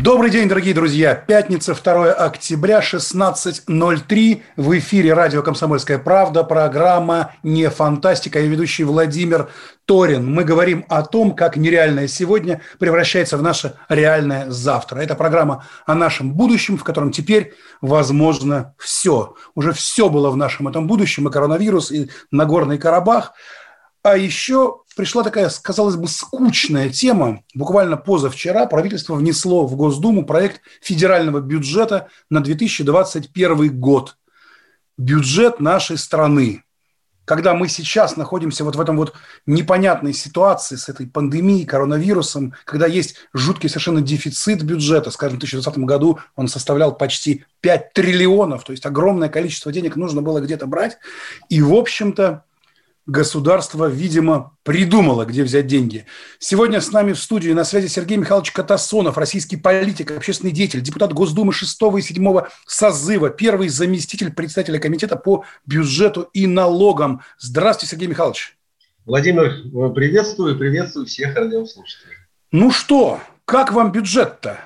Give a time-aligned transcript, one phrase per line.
[0.00, 1.16] Добрый день, дорогие друзья.
[1.16, 4.42] Пятница, 2 октября, 16.03.
[4.56, 6.44] В эфире радио «Комсомольская правда».
[6.44, 8.38] Программа «Не фантастика».
[8.38, 9.50] Я ведущий Владимир
[9.86, 10.32] Торин.
[10.32, 15.00] Мы говорим о том, как нереальное сегодня превращается в наше реальное завтра.
[15.00, 19.34] Это программа о нашем будущем, в котором теперь возможно все.
[19.56, 21.26] Уже все было в нашем этом будущем.
[21.26, 23.32] И коронавирус, и Нагорный Карабах.
[24.04, 27.44] А еще пришла такая, казалось бы, скучная тема.
[27.54, 34.16] Буквально позавчера правительство внесло в Госдуму проект федерального бюджета на 2021 год.
[34.96, 36.64] Бюджет нашей страны.
[37.24, 39.12] Когда мы сейчас находимся вот в этом вот
[39.46, 45.84] непонятной ситуации с этой пандемией, коронавирусом, когда есть жуткий совершенно дефицит бюджета, скажем, в 2020
[45.84, 50.98] году он составлял почти 5 триллионов, то есть огромное количество денег нужно было где-то брать.
[51.48, 52.42] И, в общем-то,
[53.08, 56.04] государство, видимо, придумало, где взять деньги.
[56.38, 61.14] Сегодня с нами в студии на связи Сергей Михайлович Катасонов, российский политик, общественный деятель, депутат
[61.14, 67.22] Госдумы 6 и 7 созыва, первый заместитель председателя комитета по бюджету и налогам.
[67.38, 68.56] Здравствуйте, Сергей Михайлович.
[69.06, 69.62] Владимир,
[69.94, 72.14] приветствую, приветствую всех радиослушателей.
[72.52, 74.60] Ну что, как вам бюджет-то?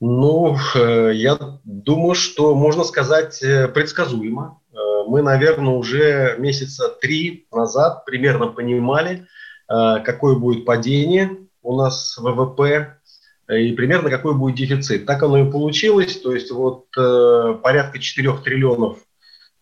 [0.00, 4.60] Ну, э, я думаю, что можно сказать э, предсказуемо
[5.08, 9.26] мы, наверное, уже месяца три назад примерно понимали,
[9.68, 12.98] э, какое будет падение у нас ВВП
[13.48, 15.06] и примерно какой будет дефицит.
[15.06, 16.18] Так оно и получилось.
[16.20, 18.98] То есть вот э, порядка 4 триллионов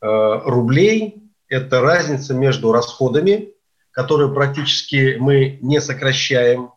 [0.00, 3.50] э, рублей– это разница между расходами,
[3.91, 6.71] которые практически мы не сокращаем,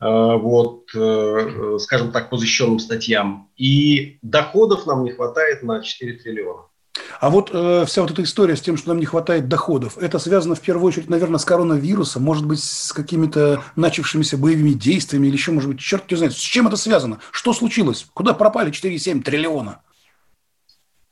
[0.00, 0.88] вот,
[1.78, 6.64] скажем так, по защищенным статьям, и доходов нам не хватает на 4 триллиона.
[7.20, 10.18] А вот э, вся вот эта история с тем, что нам не хватает доходов, это
[10.18, 15.34] связано в первую очередь, наверное, с коронавирусом, может быть, с какими-то начавшимися боевыми действиями или
[15.34, 16.34] еще, может быть, черт не знает.
[16.34, 17.18] С чем это связано?
[17.30, 18.06] Что случилось?
[18.14, 19.80] Куда пропали 4,7 триллиона?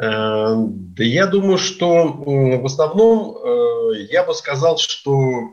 [0.01, 5.51] Э, да я думаю, что в основном э, я бы сказал, что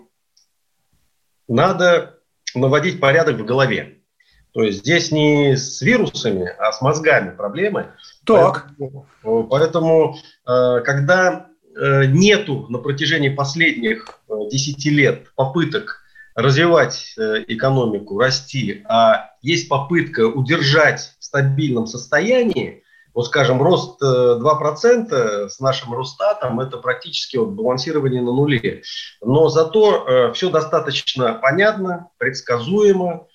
[1.47, 2.19] надо
[2.55, 3.98] наводить порядок в голове.
[4.53, 7.93] То есть здесь не с вирусами, а с мозгами проблемы.
[8.25, 8.67] Так.
[8.77, 10.17] Поэтому, поэтому
[10.47, 16.01] э, когда э, нету на протяжении последних 10 э, лет попыток
[16.35, 17.15] развивать
[17.47, 22.83] экономику, расти, а есть попытка удержать в стабильном состоянии,
[23.13, 28.83] вот скажем, рост 2% с нашим Росстатом– это практически вот балансирование на нуле.
[29.21, 33.27] Но зато все достаточно понятно, предсказуемо,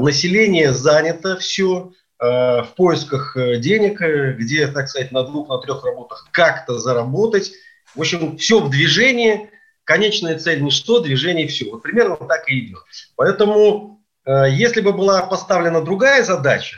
[0.00, 5.58] население занято все, Э, в поисках э, денег, э, где, так сказать, на двух, на
[5.58, 7.52] трех работах как-то заработать.
[7.94, 9.48] В общем, все в движении,
[9.84, 11.70] конечная цель ничто, движение все.
[11.70, 12.80] Вот примерно так и идет.
[13.16, 16.76] Поэтому, если бы была поставлена другая задача,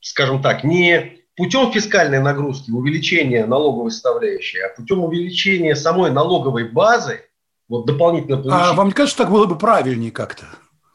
[0.00, 7.22] скажем так, не путем фискальной нагрузки, увеличения налоговой составляющей, а путем увеличения самой налоговой базы,
[7.68, 8.60] вот дополнительно получить...
[8.70, 10.44] А вам не кажется, что так было бы правильнее как-то?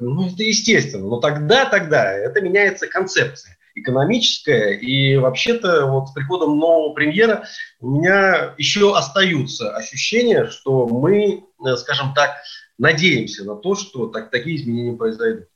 [0.09, 1.07] Ну, это естественно.
[1.07, 4.73] Но тогда, тогда это меняется концепция экономическая.
[4.73, 7.45] И вообще-то вот с приходом нового премьера
[7.79, 12.35] у меня еще остаются ощущения, что мы, э, скажем так,
[12.77, 15.47] надеемся на то, что так, такие изменения произойдут.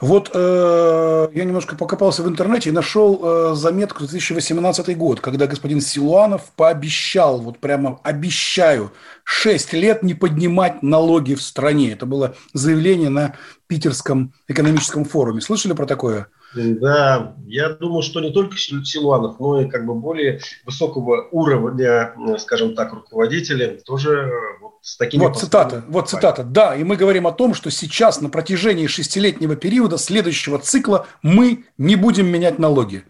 [0.00, 5.80] Вот э, я немножко покопался в интернете и нашел э, заметку 2018 год, когда господин
[5.80, 8.92] Силуанов пообещал, вот прямо обещаю,
[9.24, 11.92] 6 лет не поднимать налоги в стране.
[11.92, 13.36] Это было заявление на
[13.66, 15.40] Питерском экономическом форуме.
[15.40, 16.28] Слышали про такое?
[16.54, 22.74] Да, я думаю, что не только Силуанов, но и как бы более высокого уровня, скажем
[22.74, 25.20] так, руководители тоже вот с такими...
[25.22, 26.42] Вот цитата, вот цитата.
[26.42, 31.64] Да, и мы говорим о том, что сейчас на протяжении шестилетнего периода следующего цикла мы
[31.78, 33.04] не будем менять налоги,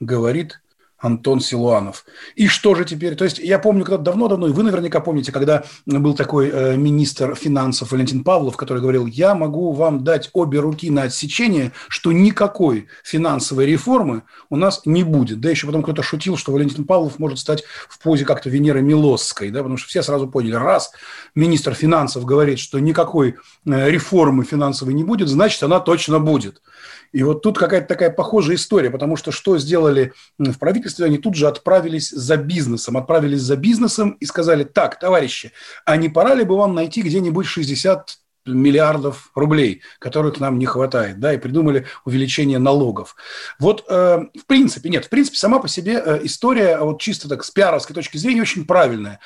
[0.00, 0.61] говорит
[1.02, 2.04] Антон Силуанов.
[2.36, 3.16] И что же теперь?
[3.16, 7.34] То есть я помню, когда давно-давно, и вы наверняка помните, когда был такой э, министр
[7.34, 12.86] финансов Валентин Павлов, который говорил, я могу вам дать обе руки на отсечение, что никакой
[13.02, 15.40] финансовой реформы у нас не будет.
[15.40, 19.50] Да еще потом кто-то шутил, что Валентин Павлов может стать в позе как-то Венеры Милосской,
[19.50, 20.92] да, потому что все сразу поняли, раз
[21.34, 23.34] министр финансов говорит, что никакой
[23.66, 26.62] э, реформы финансовой не будет, значит, она точно будет.
[27.12, 31.34] И вот тут какая-то такая похожая история, потому что что сделали в правительстве, они тут
[31.34, 35.52] же отправились за бизнесом, отправились за бизнесом и сказали, так, товарищи,
[35.84, 41.20] а не пора ли бы вам найти где-нибудь 60 миллиардов рублей, которых нам не хватает,
[41.20, 43.14] да, и придумали увеличение налогов.
[43.58, 47.44] Вот, э, в принципе, нет, в принципе, сама по себе э, история, вот чисто так
[47.44, 49.20] с пиаровской точки зрения, очень правильная.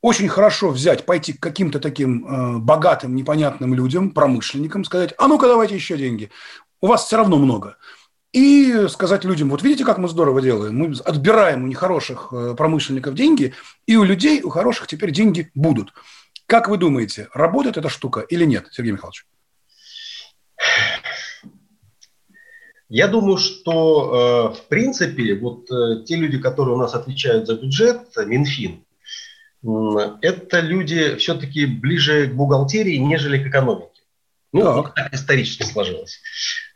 [0.00, 5.46] Очень хорошо взять, пойти к каким-то таким э, богатым, непонятным людям, промышленникам, сказать, а ну-ка
[5.46, 6.30] давайте еще деньги
[6.80, 7.76] у вас все равно много.
[8.32, 13.14] И сказать людям, вот видите, как мы здорово делаем, мы отбираем у нехороших э, промышленников
[13.14, 13.54] деньги,
[13.86, 15.92] и у людей, у хороших теперь деньги будут.
[16.46, 19.24] Как вы думаете, работает эта штука или нет, Сергей Михайлович?
[22.88, 27.54] Я думаю, что э, в принципе вот э, те люди, которые у нас отвечают за
[27.54, 28.84] бюджет, Минфин,
[30.22, 33.90] это люди все-таки ближе к бухгалтерии, нежели к экономике.
[34.52, 34.94] Ну, так.
[34.94, 36.20] так исторически сложилось.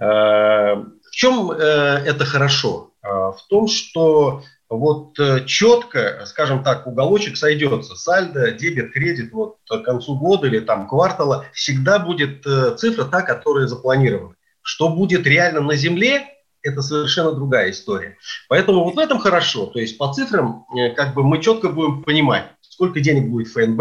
[0.01, 2.93] Э, в чем э, это хорошо?
[3.03, 5.17] Э, в том, что вот
[5.47, 7.97] четко, скажем так, уголочек сойдется.
[7.97, 12.45] Сальдо, дебет, кредит вот к концу года или там квартала всегда будет
[12.79, 14.35] цифра та, которая запланирована.
[14.61, 16.27] Что будет реально на земле,
[16.61, 18.19] это совершенно другая история.
[18.51, 19.65] Поэтому вот в этом хорошо.
[19.65, 20.67] То есть по цифрам
[20.97, 23.81] как бы мы четко будем понимать, сколько денег будет ФНБ,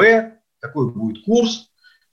[0.62, 1.68] какой будет курс,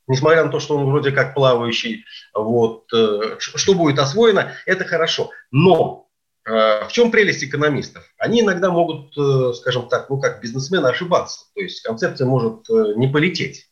[0.06, 2.04] несмотря на то, что он вроде как плавающий,
[2.34, 5.30] вот, э, что будет освоено, это хорошо.
[5.50, 6.08] Но
[6.46, 6.50] э,
[6.86, 8.04] в чем прелесть экономистов?
[8.18, 13.08] Они иногда могут, э, скажем так, ну как бизнесмены ошибаться, то есть концепция может не
[13.08, 13.68] полететь.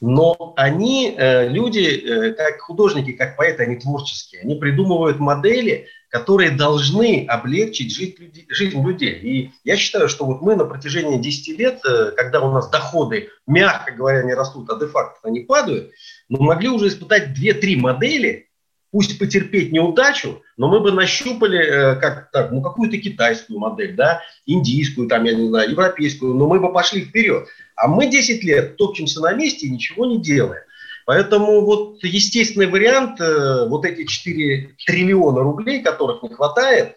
[0.00, 7.96] Но они, люди, как художники, как поэты, они творческие, они придумывают модели, которые должны облегчить
[7.96, 9.14] жизнь людей.
[9.20, 13.30] И я считаю, что вот мы на протяжении 10 лет, э, когда у нас доходы,
[13.46, 15.92] мягко говоря, не растут, а де-факто они падают,
[16.28, 18.49] мы могли уже испытать 2-3 модели,
[18.90, 24.20] пусть потерпеть неудачу, но мы бы нащупали э, как, так, ну, какую-то китайскую модель, да,
[24.46, 27.46] индийскую, там, я не знаю, европейскую, но мы бы пошли вперед.
[27.76, 30.62] А мы 10 лет топчемся на месте и ничего не делаем.
[31.06, 36.96] Поэтому вот естественный вариант, э, вот эти 4 триллиона рублей, которых не хватает,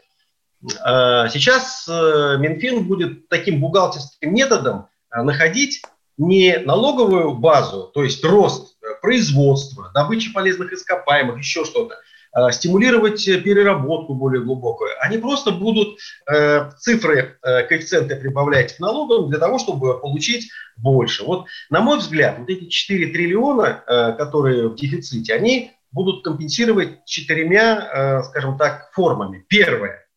[0.63, 5.83] э, сейчас Минфин будет таким бухгалтерским методом находить
[6.17, 8.72] не налоговую базу, то есть рост
[9.03, 11.97] производства, добычи полезных ископаемых, еще что-то,
[12.35, 14.89] Э, стимулировать переработку более глубокую.
[14.99, 21.23] Они просто будут э, цифры, э, коэффициенты прибавлять к налогам для того, чтобы получить больше.
[21.23, 23.83] Вот, на мой взгляд, вот эти 4 триллиона,
[24.17, 29.45] которые в дефиците, они будут компенсировать четырьмя, скажем так, формами.
[29.47, 30.07] Первое.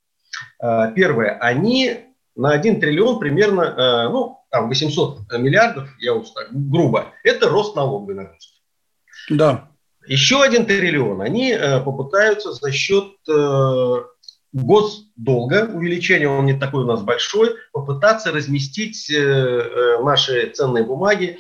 [0.59, 1.37] Первое.
[1.39, 7.77] Они на 1 триллион примерно, ну, там 800 миллиардов, я вот так грубо, это рост
[7.77, 8.56] налоговой нагрузки.
[9.29, 9.69] Да.
[10.07, 13.95] Еще один триллион они э, попытаются за счет э,
[14.53, 21.39] госдолга, увеличение он не такой у нас большой, попытаться разместить э, наши ценные бумаги.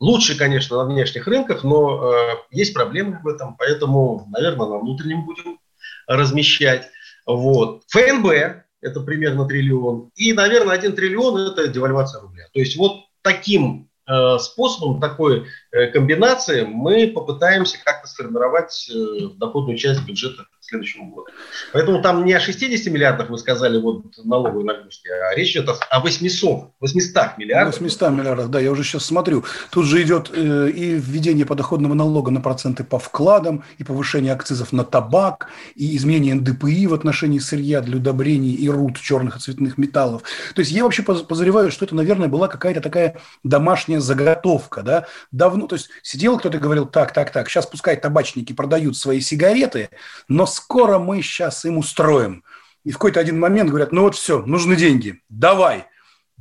[0.00, 2.14] Лучше, конечно, на внешних рынках, но
[2.52, 5.58] есть проблемы в этом, поэтому, наверное, на внутреннем будем
[6.06, 6.88] размещать.
[7.26, 7.82] Вот.
[7.88, 8.28] ФНБ–
[8.80, 10.12] это примерно триллион.
[10.14, 12.46] И, наверное, один триллион– это девальвация рубля.
[12.54, 13.88] То есть вот таким
[14.38, 21.26] способом такой э, комбинации мы попытаемся как-то сформировать э, доходную часть бюджета к следующему году.
[21.72, 26.00] Поэтому там не о 60 миллиардах вы сказали вот налоговой нагрузки, а речь идет о
[26.00, 27.80] 800, 800 миллиардах.
[27.80, 29.44] 800 миллиардах, да, я уже сейчас смотрю.
[29.70, 34.84] Тут же идет и введение подоходного налога на проценты по вкладам, и повышение акцизов на
[34.84, 40.22] табак, и изменение НДПИ в отношении сырья для удобрений и руд черных и цветных металлов.
[40.54, 45.66] То есть я вообще подозреваю, что это, наверное, была какая-то такая домашняя заготовка, да, давно,
[45.66, 49.88] то есть сидел кто-то и говорил, так, так, так, сейчас пускай табачники продают свои сигареты,
[50.28, 52.44] но скоро мы сейчас им устроим.
[52.84, 55.86] И в какой-то один момент говорят, ну вот все, нужны деньги, давай.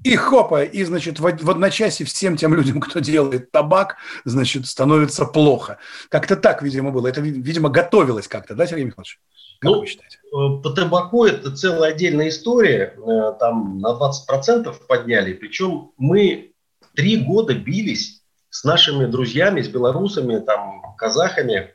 [0.03, 3.95] И хопа, и, значит, в, одночасье всем тем людям, кто делает табак,
[4.25, 5.79] значит, становится плохо.
[6.09, 7.07] Как-то так, видимо, было.
[7.07, 9.19] Это, видимо, готовилось как-то, да, Сергей Михайлович?
[9.59, 10.19] Как ну, вы считаете?
[10.27, 12.93] Э, по табаку это целая отдельная история.
[12.95, 15.33] Э, там на 20% подняли.
[15.33, 16.51] Причем мы
[16.95, 21.73] три года бились с нашими друзьями, с белорусами, там, казахами,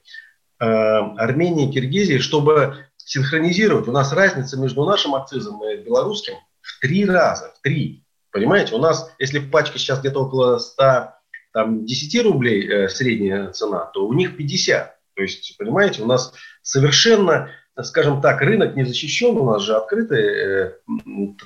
[0.62, 3.88] э, Арменией, Киргизией, чтобы синхронизировать.
[3.88, 8.04] У нас разница между нашим акцизом и белорусским в три раза, в три.
[8.30, 11.10] Понимаете, у нас, если пачка сейчас где-то около 100,
[11.52, 14.96] там, 10 рублей э, средняя цена, то у них 50.
[15.14, 17.50] То есть, понимаете, у нас совершенно
[17.80, 20.72] скажем так, рынок не защищен, у нас же открытое э,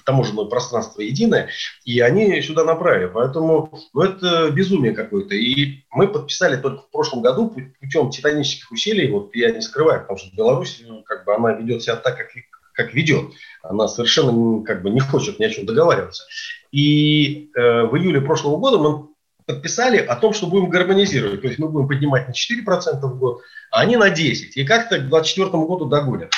[0.05, 1.51] таможенное пространство единое,
[1.85, 3.07] и они сюда направили.
[3.07, 5.35] Поэтому ну, это безумие какое-то.
[5.35, 10.19] И мы подписали только в прошлом году путем титанических усилий, вот я не скрываю, потому
[10.19, 12.29] что Беларусь, ну, как бы она ведет себя так, как,
[12.73, 13.31] как ведет.
[13.63, 16.25] Она совершенно как бы не хочет ни о чем договариваться.
[16.73, 19.09] И э, в июле прошлого года мы
[19.47, 21.41] подписали о том, что будем гармонизировать.
[21.41, 24.53] То есть мы будем поднимать на 4% в год, а они на 10%.
[24.55, 26.33] И как-то к 2024 году догонят.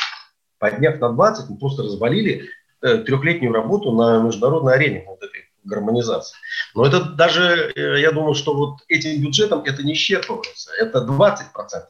[0.58, 2.50] Подняв на 20%, мы просто развалили
[2.82, 6.36] э, трехлетнюю работу на международной арене вот этой гармонизации.
[6.74, 10.70] Но это даже, э, я думаю, что вот этим бюджетом это не исчерпывается.
[10.78, 11.38] Это 20%.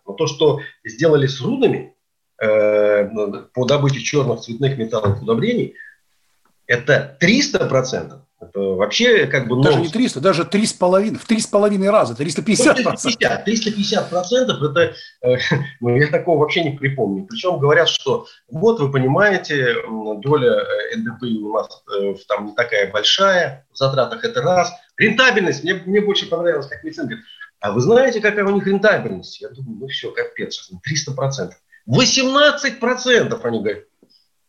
[0.07, 1.95] Но то, что сделали с рудами
[2.41, 3.07] э,
[3.53, 5.75] по добыче черных цветных металлов удобрений,
[6.67, 8.21] это 300%.
[8.41, 9.61] Это вообще как бы...
[9.61, 15.39] Даже не 300, даже 3,5, в 3,5 раза, 350 350, 350 процентов, это, э,
[15.81, 17.27] ну, я такого вообще не припомню.
[17.27, 19.75] Причем говорят, что вот вы понимаете,
[20.19, 24.73] доля э, НДПИ у нас э, там не такая большая, в затратах это раз.
[24.97, 27.25] Рентабельность, мне, мне больше понравилось, как Митин говорит,
[27.61, 29.41] а вы знаете, какая у них рентабельность?
[29.41, 31.59] Я думаю, ну все, капец, 300 процентов.
[31.87, 33.85] 18 процентов, они говорят.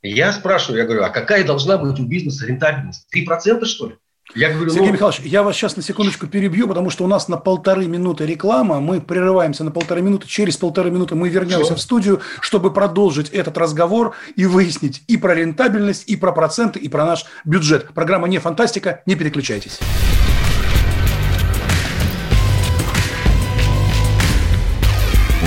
[0.01, 3.05] Я спрашиваю, я говорю, а какая должна быть у бизнеса рентабельность?
[3.13, 3.95] 3% что ли?
[4.35, 4.93] Я говорю, Сергей ну...
[4.93, 8.79] Михайлович, я вас сейчас на секундочку перебью, потому что у нас на полторы минуты реклама,
[8.79, 11.75] мы прерываемся на полторы минуты, через полторы минуты мы вернемся Что?
[11.75, 16.87] в студию, чтобы продолжить этот разговор и выяснить и про рентабельность, и про проценты, и
[16.87, 17.91] про наш бюджет.
[17.93, 19.79] Программа «Не фантастика», не переключайтесь.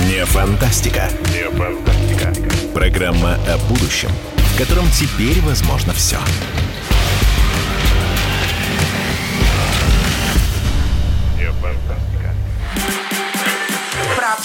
[0.09, 1.09] Не фантастика.
[1.31, 2.33] Не фантастика.
[2.73, 4.09] Программа о будущем–
[4.53, 6.17] в котором теперь возможно все.
[6.17, 6.52] Про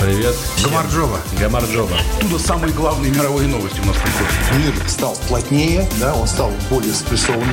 [0.00, 0.36] Привет.
[0.62, 1.18] Гамарджова.
[1.40, 1.96] Гамарджова.
[2.16, 4.76] Оттуда самые главные мировые новости у нас приходят.
[4.76, 7.52] Мир стал плотнее, да, он стал более спрессованным.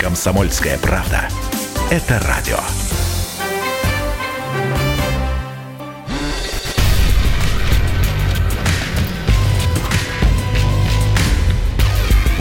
[0.00, 1.28] Комсомольская правда.
[1.90, 2.58] Это радио.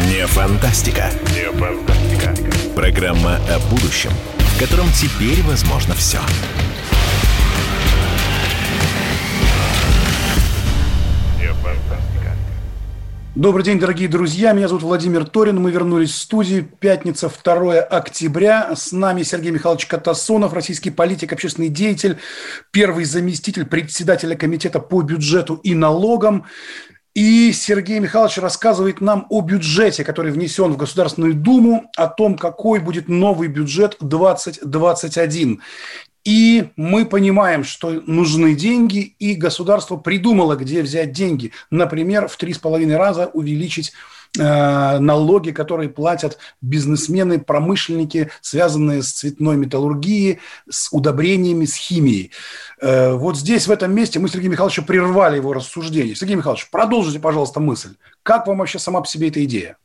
[0.08, 1.12] Не фантастика.
[1.32, 2.36] Не фантастика.
[2.76, 6.18] Программа о будущем, в котором теперь возможно все.
[6.18, 6.77] Все.
[13.38, 14.52] Добрый день, дорогие друзья.
[14.52, 15.62] Меня зовут Владимир Торин.
[15.62, 16.68] Мы вернулись в студию.
[16.80, 18.76] Пятница, 2 октября.
[18.76, 22.18] С нами Сергей Михайлович Катасонов, российский политик, общественный деятель,
[22.72, 26.46] первый заместитель председателя комитета по бюджету и налогам.
[27.14, 32.80] И Сергей Михайлович рассказывает нам о бюджете, который внесен в Государственную Думу, о том, какой
[32.80, 35.62] будет новый бюджет 2021.
[36.28, 41.54] И мы понимаем, что нужны деньги, и государство придумало, где взять деньги.
[41.72, 43.94] Например, в три с половиной раза увеличить
[44.38, 52.34] э, налоги, которые платят бизнесмены, промышленники, связанные с цветной металлургией, с удобрениями, с химией.
[52.82, 56.14] Э, вот здесь, в этом месте, мы Сергея Михайловича прервали его рассуждение.
[56.14, 57.96] Сергей Михайлович, продолжите, пожалуйста, мысль.
[58.24, 59.78] Как вам вообще сама по себе эта идея?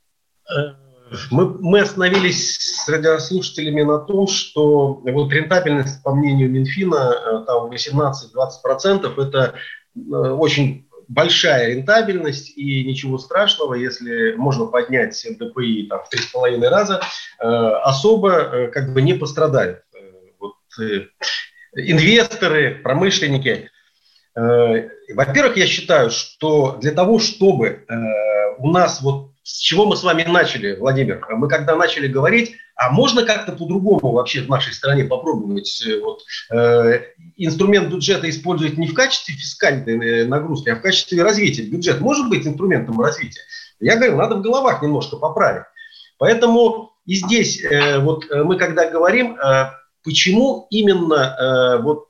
[1.13, 7.45] Э, мы, мы остановились с радиослушателями на том, что вот рентабельность, по мнению Минфина, э,
[7.47, 9.55] там 18-20% это
[9.95, 17.01] э, очень большая рентабельность и ничего страшного, если можно поднять НДПИ там, в 3,5 раза,
[17.39, 19.83] э, особо как бы не пострадают.
[20.39, 20.55] Вот,
[21.77, 23.71] инвесторы, промышленники.
[24.35, 27.85] Во-первых, я считаю, что для того, чтобы
[28.59, 31.25] у нас вот с чего мы с вами начали, Владимир?
[31.31, 36.23] Мы когда начали говорить, а можно как-то по-другому вообще в нашей стране попробовать э, вот,
[36.51, 37.03] э,
[37.37, 41.63] инструмент бюджета использовать не в качестве фискальной э, нагрузки, а в качестве развития.
[41.63, 43.41] Бюджет может быть инструментом развития.
[43.81, 45.65] Я говорю, надо в головах немножко поправить.
[46.19, 49.71] Поэтому и здесь э, вот э, мы когда говорим, э,
[50.05, 52.09] почему именно э, вот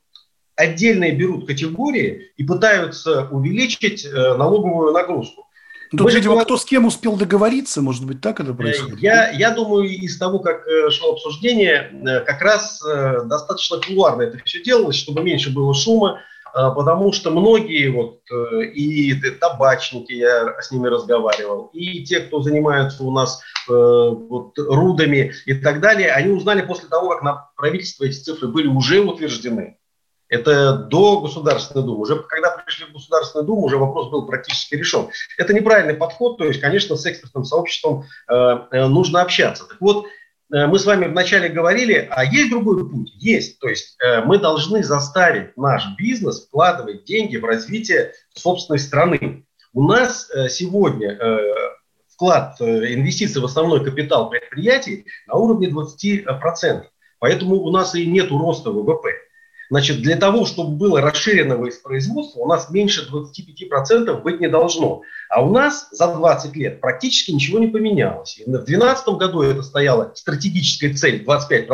[0.54, 5.46] отдельные берут категории и пытаются увеличить э, налоговую нагрузку.
[5.92, 8.98] Тут, Мы видимо, кто с кем успел договориться, может быть, так это происходит?
[9.00, 14.22] Я, я думаю, из того, как э, шло обсуждение, э, как раз э, достаточно кулуарно
[14.22, 16.20] это все делалось, чтобы меньше было шума.
[16.54, 18.20] потому что многие вот
[18.74, 25.54] и табачники, я с ними разговаривал, и те, кто занимаются у нас вот, рудами и
[25.54, 29.78] так далее, они узнали после того, как на правительство эти цифры были уже утверждены.
[30.28, 32.00] Это до Государственной Думы.
[32.00, 35.08] Уже когда пришли в Государственную Думу, уже вопрос был практически решен.
[35.38, 38.34] Это неправильный подход, то есть, конечно, с экспертным сообществом э,
[38.70, 39.66] э, нужно общаться.
[39.66, 40.06] Так вот,
[40.52, 43.12] э, мы с вами вначале говорили, а есть другой путь?
[43.16, 43.58] Есть.
[43.60, 49.44] То есть э, мы должны заставить наш бизнес вкладывать деньги в развитие собственной страны.
[49.72, 51.38] У нас э, сегодня э,
[52.08, 56.84] вклад э, инвестиций в основной капитал предприятий на уровне 20%.
[57.18, 59.10] Поэтому у нас и нет роста ВВП.
[59.72, 65.00] Значит, для того, чтобы было расширенное производство, у нас меньше 25% быть не должно.
[65.30, 68.36] А у нас за 20 лет практически ничего не поменялось.
[68.38, 71.68] И в 2012 году это стояла стратегическая цель 25%.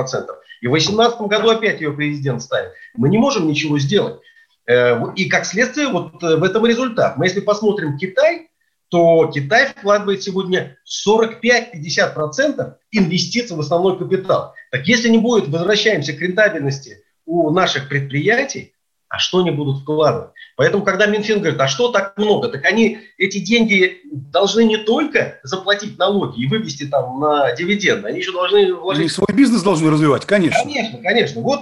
[0.61, 2.71] И в 2018 году опять ее президент ставит.
[2.95, 4.21] Мы не можем ничего сделать.
[4.69, 7.17] Э, и как следствие вот э, в этом результат.
[7.17, 8.49] Мы если посмотрим Китай,
[8.91, 14.55] то Китай вкладывает сегодня 45-50% инвестиций в основной капитал.
[14.71, 18.73] Так если не будет, возвращаемся к рентабельности у наших предприятий,
[19.09, 20.31] а что они будут вкладывать.
[20.57, 25.39] Поэтому, когда Минфин говорит, а что так много, так они эти деньги должны не только
[25.43, 29.01] заплатить налоги и вывести там на дивиденды, они еще должны вложить...
[29.01, 30.61] Они свой бизнес должны развивать, конечно.
[30.63, 31.41] Конечно, конечно.
[31.43, 31.61] Вот,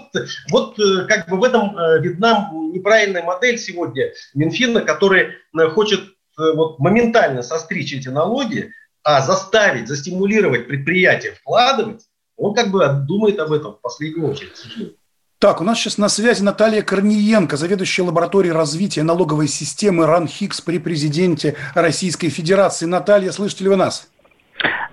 [0.50, 6.00] вот э, как бы в этом э, видна неправильная модель сегодня Минфина, который э, хочет
[6.38, 8.70] вот моментально состричь эти налоги,
[9.02, 12.02] а заставить, застимулировать предприятия вкладывать,
[12.36, 14.52] он как бы думает об этом в последнюю очередь.
[15.46, 20.80] Так, у нас сейчас на связи Наталья Корниенко, заведующая лабораторией развития налоговой системы РАНХИКС при
[20.80, 22.86] президенте Российской Федерации.
[22.86, 24.08] Наталья, слышите ли вы нас?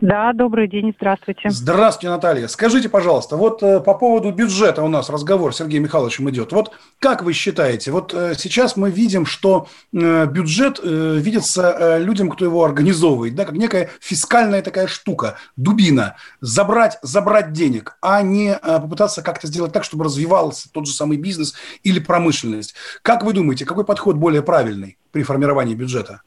[0.04, 1.50] Да, добрый день, здравствуйте.
[1.50, 2.50] Здравствуйте, Наталья.
[2.50, 6.52] Скажите, пожалуйста, вот э, по поводу бюджета у нас разговор с Сергеем Михайловичем идет.
[6.52, 12.44] Вот как вы считаете, вот э, сейчас мы видим, что э, бюджет видится людям, кто
[12.44, 19.22] его организовывает, да, как некая фискальная такая штука, дубина, забрать, забрать денег, а не попытаться
[19.22, 21.54] как-то сделать так, чтобы развивался тот же самый бизнес
[21.84, 22.76] или промышленность.
[23.04, 26.22] Как вы думаете, какой подход более правильный при формировании бюджета?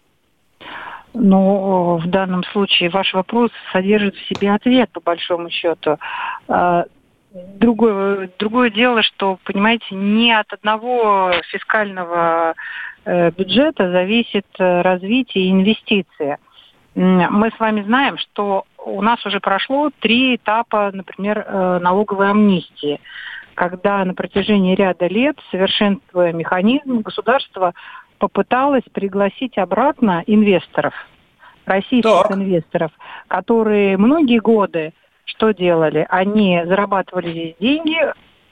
[1.19, 5.97] Но в данном случае ваш вопрос содержит в себе ответ, по большому счету.
[6.47, 6.85] А,
[7.33, 12.55] другое, другое дело, что, понимаете, не от одного фискального
[13.07, 16.37] э, бюджета зависит э, развитие и инвестиции.
[16.95, 21.47] Мы с вами знаем, что у нас уже прошло три этапа, например,
[21.81, 23.01] налоговой амнистии,
[23.55, 27.75] когда на протяжении ряда лет, совершенствуя механизм, государство
[28.19, 30.95] попыталась пригласить обратно инвесторов,
[31.65, 32.33] российских так.
[32.33, 32.91] инвесторов,
[33.29, 34.93] которые многие годы
[35.25, 36.07] что делали?
[36.09, 37.99] Они зарабатывали здесь деньги,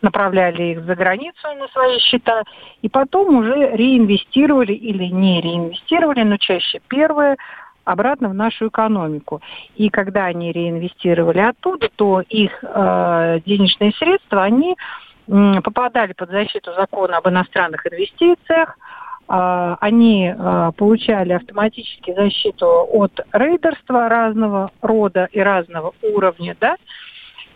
[0.02, 2.42] направляли их за границу на свои счета,
[2.82, 7.36] и потом уже реинвестировали или не реинвестировали, но чаще первые,
[7.84, 9.40] обратно в нашу экономику.
[9.76, 16.72] И когда они реинвестировали оттуда, то их э, денежные средства, они э, попадали под защиту
[16.74, 18.78] закона об иностранных инвестициях,
[19.26, 26.76] они а, получали автоматически защиту от рейдерства разного рода и разного уровня, да,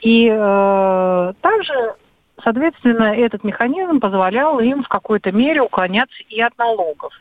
[0.01, 1.95] и э, также,
[2.43, 7.13] соответственно, этот механизм позволял им в какой-то мере уклоняться и от налогов,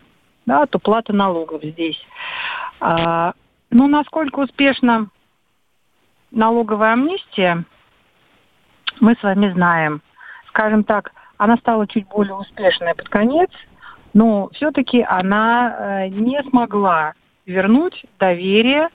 [0.45, 1.99] да, от уплаты налогов здесь.
[2.79, 3.33] А,
[3.71, 5.07] ну, насколько успешна
[6.31, 7.63] налоговая амнистия,
[8.99, 10.01] мы с вами знаем.
[10.49, 13.49] Скажем так, она стала чуть более успешной под конец–
[14.17, 17.13] но все-таки она э, не смогла
[17.45, 18.89] вернуть доверие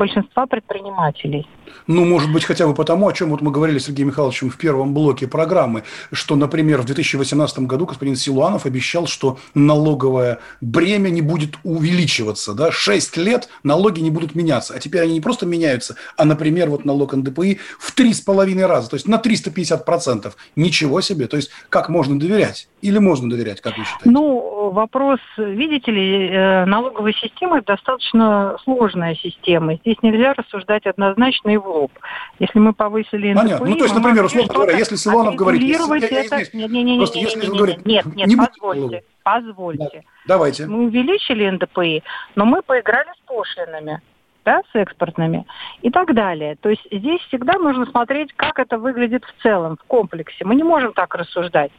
[0.00, 1.46] большинства предпринимателей.
[1.86, 4.56] Ну, может быть, хотя бы потому, о чем вот мы говорили с Сергеем Михайловичем в
[4.56, 11.20] первом блоке программы, что, например, в 2018 году господин Силуанов обещал, что налоговое бремя не
[11.20, 12.54] будет увеличиваться.
[12.54, 12.72] Да?
[12.72, 14.74] Шесть лет налоги не будут меняться.
[14.74, 18.66] А теперь они не просто меняются, а, например, вот налог НДПИ в три с половиной
[18.66, 20.32] раза, то есть на 350%.
[20.56, 21.26] Ничего себе.
[21.26, 22.68] То есть как можно доверять?
[22.80, 24.10] Или можно доверять, как вы считаете?
[24.10, 29.74] Ну, вопрос, видите ли, э, налоговая система достаточно сложная система.
[29.74, 31.92] Здесь здесь нельзя рассуждать однозначно и в лоб.
[32.38, 33.42] Если мы повысили НДПИ...
[33.42, 33.66] Понятно.
[33.66, 35.62] Ну, то есть, например, условно говоря, если Силуанов говорит...
[35.62, 35.86] Это...
[35.86, 39.02] Нет, нет, нет, нет, нет, нет, нет, нет, нет, позвольте.
[39.22, 39.88] Позвольте.
[39.92, 40.00] Да.
[40.26, 40.66] Давайте.
[40.66, 42.02] Мы увеличили НДПИ,
[42.36, 44.00] но мы поиграли с пошлинами
[44.44, 45.46] да, с экспортными
[45.82, 46.56] и так далее.
[46.60, 50.44] То есть здесь всегда нужно смотреть, как это выглядит в целом, в комплексе.
[50.44, 51.70] Мы не можем так рассуждать.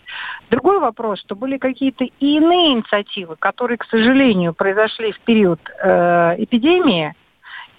[0.49, 6.35] Другой вопрос, что были какие-то и иные инициативы, которые, к сожалению, произошли в период э,
[6.37, 7.15] эпидемии,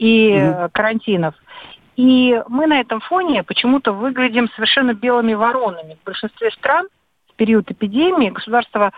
[0.03, 0.71] и mm-hmm.
[0.73, 1.35] карантинов.
[1.97, 5.97] И мы на этом фоне почему-то выглядим совершенно белыми воронами.
[6.01, 6.89] В большинстве стран
[7.29, 8.93] в период эпидемии государство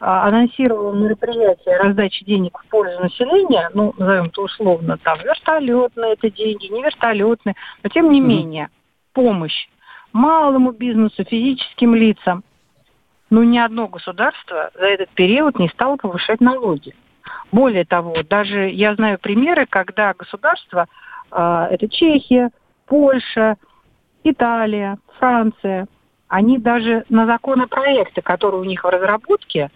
[0.00, 6.30] а, анонсировала мероприятие раздачи денег в пользу населения, ну, назовем это условно, там, вертолетные это
[6.30, 8.24] деньги, не вертолетные, но тем не mm-hmm.
[8.24, 8.68] менее,
[9.12, 9.68] помощь
[10.12, 12.42] малому бизнесу, физическим лицам.
[13.30, 16.94] Но ни одно государство за этот период не стало повышать налоги.
[17.52, 20.86] Более того, даже я знаю примеры, когда государство,
[21.30, 22.50] э, это Чехия,
[22.86, 23.56] Польша,
[24.24, 25.86] Италия, Франция,
[26.28, 29.70] они даже на законопроекты, которые у них в разработке,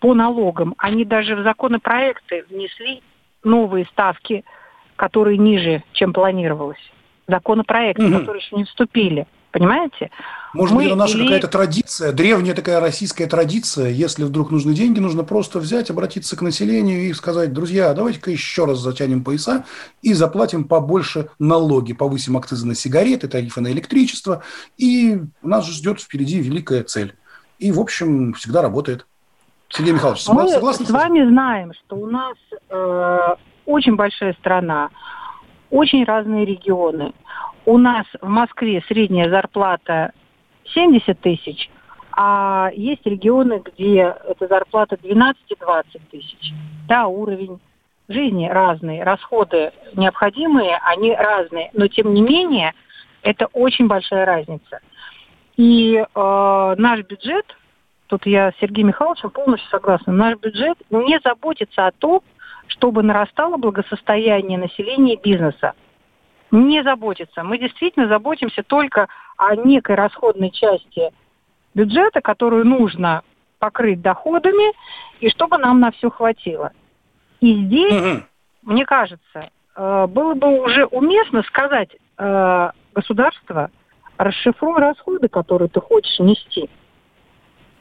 [0.00, 3.02] по налогам, они даже в законопроекты внесли
[3.42, 4.44] новые ставки,
[4.96, 6.78] которые ниже, чем планировалось.
[7.26, 8.20] Законопроекты, угу.
[8.20, 9.26] которые еще не вступили.
[9.50, 10.10] Понимаете?
[10.52, 11.24] Может Мы быть, это наша или...
[11.24, 13.88] какая-то традиция, древняя такая российская традиция.
[13.88, 18.64] Если вдруг нужны деньги, нужно просто взять, обратиться к населению и сказать, друзья, давайте-ка еще
[18.66, 19.64] раз затянем пояса
[20.02, 24.42] и заплатим побольше налоги, повысим акцизы на сигареты, тарифы на электричество,
[24.76, 27.14] и нас ждет впереди великая цель.
[27.58, 29.06] И, в общем, всегда работает.
[29.70, 30.86] Сергей Михайлович, Мы согласны?
[30.86, 32.36] с вами знаем, что у нас
[32.70, 33.34] э,
[33.66, 34.88] очень большая страна,
[35.70, 37.12] очень разные регионы.
[37.68, 40.12] У нас в Москве средняя зарплата
[40.72, 41.68] 70 тысяч,
[42.12, 45.34] а есть регионы, где эта зарплата 12-20
[46.10, 46.54] тысяч.
[46.88, 47.60] Да, уровень
[48.08, 52.72] жизни разный, расходы необходимые, они разные, но тем не менее
[53.20, 54.80] это очень большая разница.
[55.58, 57.54] И э, наш бюджет
[58.06, 62.22] тут я с Сергеем Михайловичем полностью согласна, наш бюджет не заботится о том,
[62.66, 65.74] чтобы нарастало благосостояние населения и бизнеса.
[66.50, 67.42] Не заботится.
[67.42, 71.12] Мы действительно заботимся только о некой расходной части
[71.74, 73.22] бюджета, которую нужно
[73.58, 74.72] покрыть доходами,
[75.20, 76.72] и чтобы нам на все хватило.
[77.40, 78.22] И здесь, угу.
[78.62, 83.70] мне кажется, э, было бы уже уместно сказать э, государство,
[84.16, 86.68] расшифруй расходы, которые ты хочешь нести.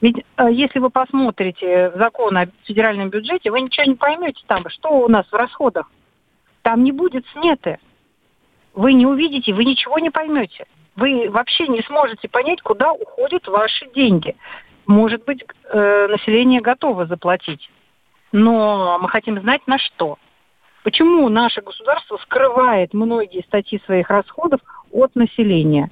[0.01, 4.89] Ведь э, если вы посмотрите закон о федеральном бюджете, вы ничего не поймете там, что
[4.89, 5.89] у нас в расходах.
[6.62, 7.80] Там не будет сметы.
[8.77, 10.67] Вы не увидите, вы ничего не поймете.
[10.95, 14.35] Вы вообще не сможете понять, куда уходят ваши деньги.
[14.85, 17.71] Может быть, э, население готово заплатить.
[18.31, 20.19] Но мы хотим знать на что.
[20.83, 24.61] Почему наше государство скрывает многие статьи своих расходов
[24.91, 25.89] от населения?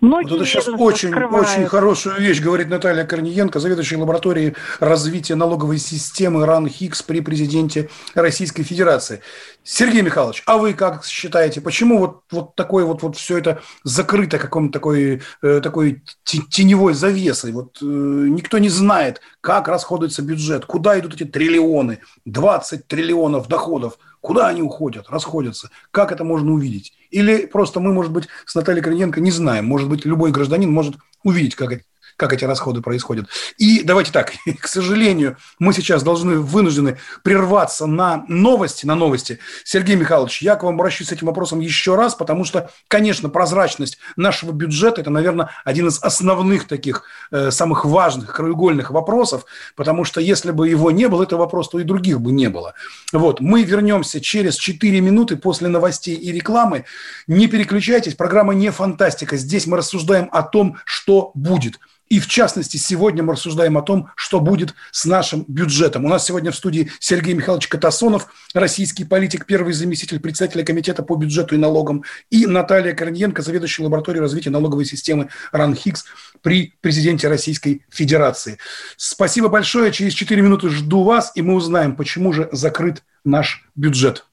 [0.00, 5.78] Многие вот это сейчас очень, очень хорошую вещь говорит Наталья Корниенко, заведующая лабораторией развития налоговой
[5.78, 9.22] системы РАН ХИКС при президенте Российской Федерации.
[9.64, 14.38] Сергей Михайлович, а вы как считаете, почему вот, вот такое вот, вот все это закрыто
[14.38, 17.50] каком-то такой, э, такой теневой завесой?
[17.50, 23.98] Вот э, никто не знает, как расходуется бюджет, куда идут эти триллионы, 20 триллионов доходов–
[24.20, 25.70] Куда они уходят, расходятся?
[25.90, 26.92] Как это можно увидеть?
[27.10, 29.64] Или просто мы, может быть, с Натальей Корниенко не знаем.
[29.64, 31.72] Может быть, любой гражданин может увидеть, как
[32.18, 33.28] как эти расходы происходят.
[33.56, 39.38] И давайте так, к сожалению, мы сейчас должны, вынуждены прерваться на новости, на новости.
[39.64, 43.98] Сергей Михайлович, я к вам обращусь с этим вопросом еще раз, потому что, конечно, прозрачность
[44.16, 49.44] нашего бюджета– это, наверное, один из основных таких э, самых важных, краеугольных вопросов,
[49.76, 52.74] потому что если бы его не было, этого вопроса, то и других бы не было.
[53.12, 56.84] Вот, мы вернемся через 4 минуты после новостей и рекламы.
[57.28, 59.36] Не переключайтесь, программа не фантастика.
[59.36, 61.78] Здесь мы рассуждаем о том, что будет.
[62.08, 66.04] И в частности, сегодня мы рассуждаем о том, что будет с нашим бюджетом.
[66.04, 71.16] У нас сегодня в студии Сергей Михайлович Катасонов, российский политик, первый заместитель председателя комитета по
[71.16, 76.06] бюджету и налогам, и Наталья Корниенко, заведующая лабораторией развития налоговой системы РАНХИКС
[76.42, 78.58] при президенте Российской Федерации.
[78.96, 79.92] Спасибо большое.
[79.92, 84.27] Через 4 минуты жду вас, и мы узнаем, почему же закрыт наш бюджет.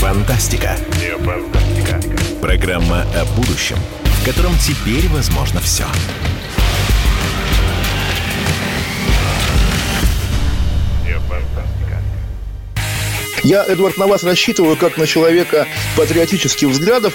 [0.00, 0.78] Фантастика.
[0.98, 2.00] Не фантастика.
[2.40, 5.84] Программа о будущем, в котором теперь возможно все.
[13.42, 17.14] Я, Эдвард, на вас рассчитываю как на человека патриотических взглядов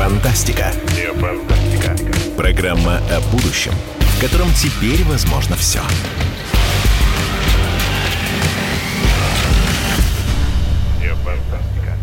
[0.00, 0.72] Фантастика.
[2.34, 5.82] Программа о будущем, в котором теперь возможно все.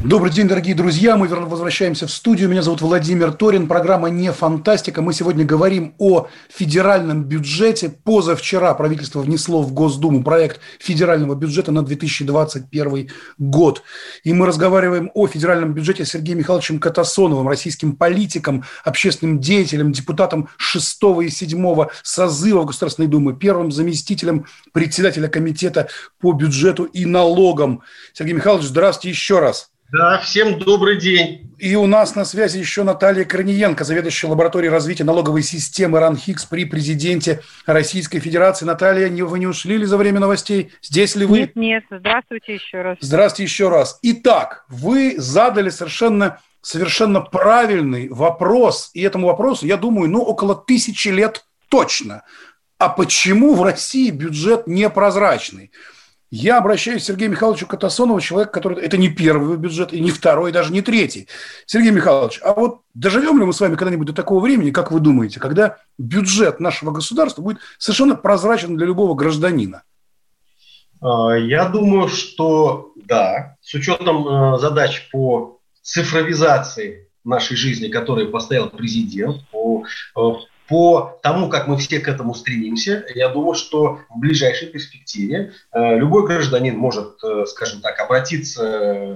[0.08, 1.18] Добрый день, дорогие друзья.
[1.18, 2.48] Мы возвращаемся в студию.
[2.48, 3.68] Меня зовут Владимир Торин.
[3.68, 5.02] Программа «Не фантастика».
[5.02, 7.90] Мы сегодня говорим о федеральном бюджете.
[7.90, 13.84] Позавчера правительство внесло в Госдуму проект федерального бюджета на 2021 год.
[14.24, 20.48] И мы разговариваем о федеральном бюджете с Сергеем Михайловичем Катасоновым, российским политиком, общественным деятелем, депутатом
[20.56, 25.90] 6 и 7 созыва Государственной Думы, первым заместителем председателя комитета
[26.22, 27.82] по бюджету и налогам.
[28.14, 29.70] Сергей Михайлович, здравствуйте еще раз.
[29.92, 31.56] Да, всем добрый день.
[31.58, 36.66] И у нас на связи еще Наталья Корниенко, заведующая лабораторией развития налоговой системы РАНХИКС при
[36.66, 38.66] президенте Российской Федерации.
[38.66, 40.74] Наталья, не, вы не ушли ли за время новостей?
[40.82, 41.40] Здесь ли вы?
[41.40, 42.98] Нет, нет, здравствуйте еще раз.
[43.00, 43.98] Здравствуйте еще раз.
[44.02, 51.08] Итак, вы задали совершенно, совершенно правильный вопрос, и этому вопросу, я думаю, ну, около тысячи
[51.08, 52.24] лет точно.
[52.78, 55.72] А почему в России бюджет непрозрачный?
[56.30, 58.84] Я обращаюсь к Сергею Михайловичу Катасонову, человек, который...
[58.84, 61.28] Это не первый бюджет, и не второй, и даже не третий.
[61.66, 65.00] Сергей Михайлович, а вот доживем ли мы с вами когда-нибудь до такого времени, как вы
[65.00, 69.84] думаете, когда бюджет нашего государства будет совершенно прозрачен для любого гражданина?
[71.02, 78.70] А, я думаю, что да, с учетом э, задач по цифровизации нашей жизни, которые поставил
[78.70, 79.86] президент, по
[80.16, 80.22] э,
[80.68, 85.98] по тому, как мы все к этому стремимся, я думаю, что в ближайшей перспективе э,
[85.98, 89.16] любой гражданин может, э, скажем так, обратиться э,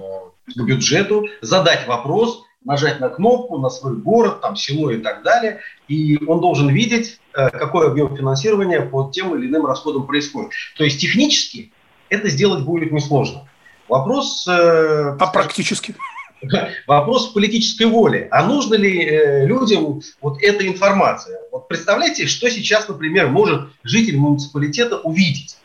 [0.55, 5.59] к бюджету, задать вопрос, нажать на кнопку на свой город, там, село и так далее,
[5.87, 10.51] и он должен видеть, какой объем финансирования по тем или иным расходам происходит.
[10.77, 11.71] То есть технически
[12.09, 13.47] это сделать будет несложно.
[13.87, 14.45] Вопрос...
[14.47, 15.95] А практически?
[16.87, 18.27] Вопрос политической воли.
[18.31, 21.39] А нужно ли э, людям вот эта информация?
[21.51, 25.57] Вот представляете, что сейчас, например, может житель муниципалитета увидеть?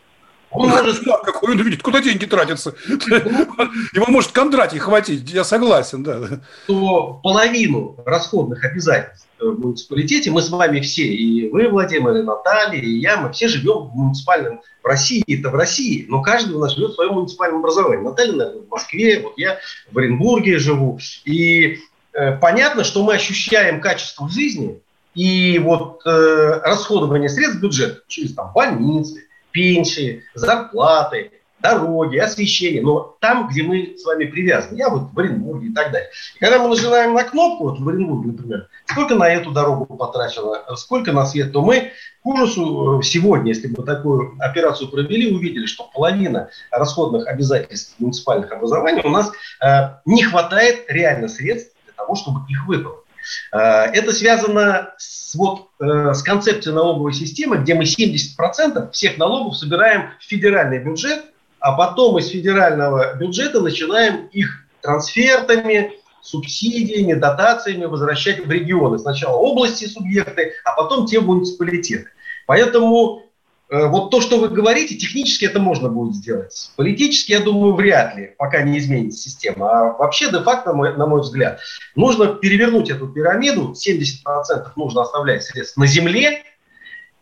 [0.57, 1.05] Он может...
[1.05, 2.75] Да, какой он видит, куда деньги тратятся.
[2.89, 6.41] Его может Кондратий хватить, я согласен, да.
[6.67, 12.81] То половину расходных обязательств в муниципалитете мы с вами все, и вы, Владимир, и Наталья,
[12.81, 16.59] и я, мы все живем в муниципальном, в России, это в России, но каждый у
[16.59, 18.05] нас живет в своем муниципальном образовании.
[18.05, 19.59] Наталья, наверное, в Москве, вот я
[19.93, 20.99] в Оренбурге живу.
[21.25, 21.81] И
[22.13, 24.81] э, понятно, что мы ощущаем качество жизни
[25.15, 29.26] и вот э, расходование средств бюджета через там больницы,
[29.57, 31.31] пенсии, зарплаты,
[31.63, 34.77] дороги, освещение, но там, где мы с вами привязаны.
[34.77, 36.11] Я вот в Оренбурге и так далее.
[36.37, 40.63] И когда мы нажимаем на кнопку, вот в Оренбурге, например, сколько на эту дорогу потрачено,
[40.77, 41.93] сколько на свет, то мы
[42.23, 48.53] к ужасу э, сегодня, если бы такую операцию провели, увидели, что половина расходных обязательств муниципальных
[48.53, 49.33] образований у нас
[49.65, 53.06] э, не хватает реально средств для того, чтобы их выполнить.
[53.53, 53.59] Э,
[53.93, 60.11] это связано с, вот, э, с концепцией налоговой системы, где мы 70% всех налогов собираем
[60.21, 61.25] в федеральный бюджет,
[61.61, 68.99] а потом из федерального бюджета начинаем их трансфертами, субсидиями, дотациями возвращать в регионы.
[68.99, 72.11] Сначала области субъекты, а потом те муниципалитеты.
[72.47, 73.23] Поэтому
[73.69, 76.71] вот то, что вы говорите, технически это можно будет сделать.
[76.77, 79.71] Политически, я думаю, вряд ли, пока не изменится система.
[79.71, 81.61] А вообще, де-факто, на мой взгляд,
[81.97, 86.45] нужно перевернуть эту пирамиду, 70% нужно оставлять средств на земле.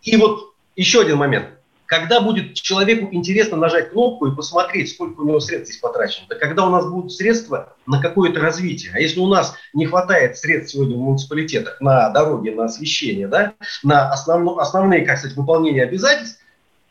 [0.02, 1.46] И вот еще один момент.
[1.94, 6.34] Когда будет человеку интересно нажать кнопку и посмотреть, сколько у него средств здесь потрачено, да
[6.34, 8.90] когда у нас будут средства на какое-то развитие.
[8.92, 13.52] А если у нас не хватает средств сегодня в муниципалитетах на дороги, на освещение, да,
[13.84, 16.40] на основно, основные, как сказать, выполнения обязательств,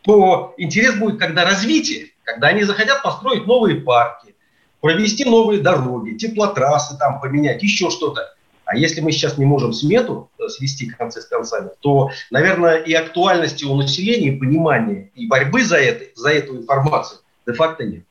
[0.03, 4.35] то интерес будет, когда развитие, когда они захотят построить новые парки,
[4.79, 8.33] провести новые дороги, теплотрассы там поменять, еще что-то.
[8.73, 12.91] А если мы сейчас не можем смету э, свести концы с концами, то, наверное, и
[12.93, 18.03] актуальности у населения, и понимания, и борьбы за, это, за эту информацию де-факто нет.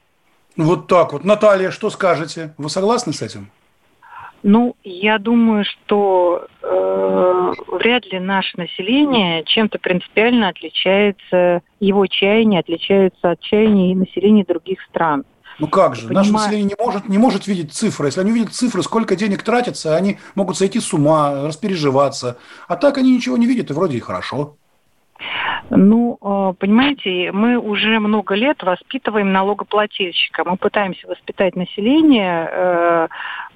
[0.56, 1.24] Вот так вот.
[1.24, 2.54] Наталья, что скажете?
[2.58, 3.50] Вы согласны с этим?
[4.44, 13.32] Ну, я думаю, что э, вряд ли наше население чем-то принципиально отличается, его чаяние отличаются
[13.32, 15.24] от чаяний населения других стран.
[15.58, 16.26] Ну как же, Понимаю.
[16.26, 18.06] наше население не может, не может видеть цифры.
[18.06, 22.38] Если они видят цифры, сколько денег тратится, они могут сойти с ума, распереживаться.
[22.68, 24.56] А так они ничего не видят, и вроде и хорошо.
[25.70, 30.44] Ну, э, понимаете, мы уже много лет воспитываем налогоплательщика.
[30.44, 33.08] Мы пытаемся воспитать население э,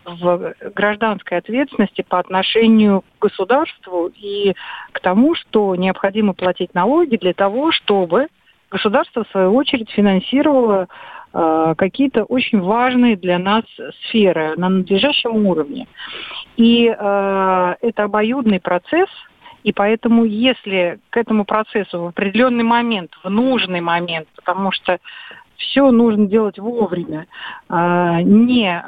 [0.05, 4.55] в гражданской ответственности по отношению к государству и
[4.93, 8.29] к тому, что необходимо платить налоги для того, чтобы
[8.71, 10.89] государство, в свою очередь, финансировало
[11.77, 13.65] какие-то очень важные для нас
[14.07, 15.87] сферы на надлежащем уровне.
[16.57, 19.11] И э, это обоюдный процесс,
[19.63, 24.99] и поэтому, если к этому процессу в определенный момент, в нужный момент, потому что
[25.59, 27.27] все нужно делать вовремя.
[27.69, 28.83] А, не,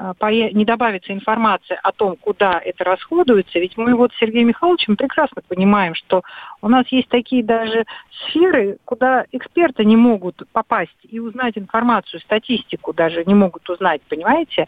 [0.52, 5.42] не добавится информация о том, куда это расходуется, ведь мы вот с Сергеем Михайловичем прекрасно
[5.46, 6.22] понимаем, что
[6.62, 7.84] у нас есть такие даже
[8.26, 14.66] сферы, куда эксперты не могут попасть и узнать информацию, статистику даже не могут узнать, понимаете?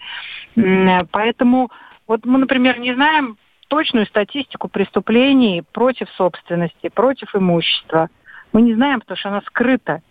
[1.10, 1.70] Поэтому
[2.06, 3.36] вот мы, например, не знаем
[3.68, 8.08] точную статистику преступлений против собственности, против имущества.
[8.52, 10.02] Мы не знаем, потому что она скрыта.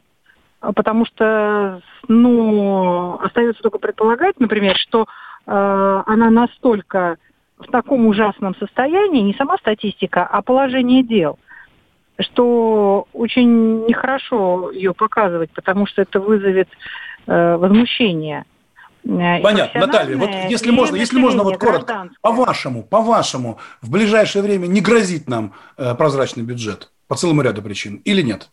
[0.62, 7.18] А потому что, ну, остается только предполагать, например, что э, она настолько
[7.58, 11.40] в таком ужасном состоянии, не сама статистика, а положение дел,
[12.20, 16.68] что очень нехорошо ее показывать, потому что это вызовет
[17.28, 18.44] э, возмущение.
[19.06, 24.68] Э, Понятно, Наталья, вот если можно, если можно вот коротко, по-вашему, по-вашему, в ближайшее время
[24.68, 28.50] не грозит нам э, прозрачный бюджет по целому ряду причин или нет?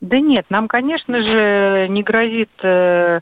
[0.00, 3.20] Да нет, нам, конечно же, не грозит э,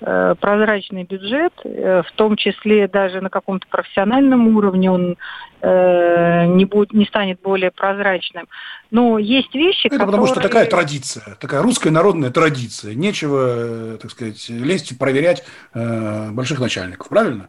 [0.00, 5.16] э, прозрачный бюджет, э, в том числе даже на каком-то профессиональном уровне он
[5.60, 8.46] э, не, будет, не станет более прозрачным.
[8.92, 10.06] Но есть вещи, Это которые...
[10.06, 12.94] потому что такая традиция, такая русская народная традиция.
[12.94, 17.48] Нечего, э, так сказать, лезть и проверять э, больших начальников, правильно?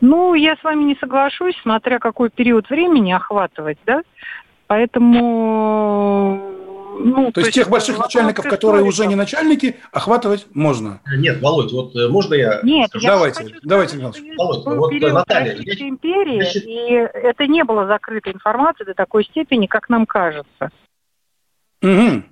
[0.00, 4.02] Ну, я с вами не соглашусь, смотря какой период времени охватывать, да.
[4.66, 6.40] Поэтому
[6.98, 11.00] ну, то, то есть тех больших начальников, которые уже не начальники, охватывать можно.
[11.16, 13.04] Нет, Володь, вот э, можно я Нет, скажу?
[13.04, 15.54] Я давайте, сказать, давайте, Володь, вот э, Наталья.
[15.54, 15.82] Есть...
[15.82, 16.64] империи, Значит...
[16.66, 16.90] и
[17.28, 20.70] это не было закрытой информацией до такой степени, как нам кажется.
[21.82, 22.22] Угу.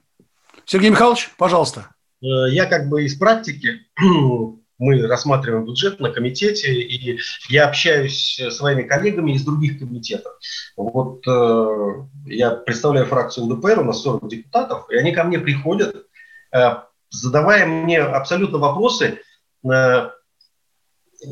[0.64, 1.88] Сергей Михайлович, пожалуйста.
[2.22, 3.87] Э, я как бы из практики
[4.83, 7.18] мы рассматриваем бюджет на комитете, и
[7.49, 10.33] я общаюсь с своими коллегами из других комитетов.
[10.77, 11.66] Вот э,
[12.27, 16.07] я представляю фракцию ЛДПР, у нас 40 депутатов, и они ко мне приходят,
[16.53, 16.71] э,
[17.11, 19.21] задавая мне абсолютно вопросы,
[19.64, 20.11] э,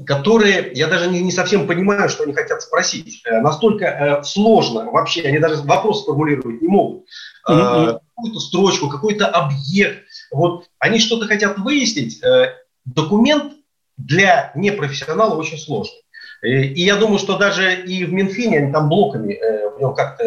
[0.06, 3.22] которые я даже не, не совсем понимаю, что они хотят спросить.
[3.24, 7.06] Э, настолько э, сложно вообще, они даже вопрос сформулировать не могут.
[7.48, 7.98] Э.
[8.14, 10.04] Какую-то строчку, какой-то объект.
[10.30, 13.54] Вот они что-то хотят выяснить, э, документ
[13.96, 16.00] для непрофессионала очень сложный.
[16.42, 20.24] И я думаю, что даже и в Минфине они там блоками э, нем как-то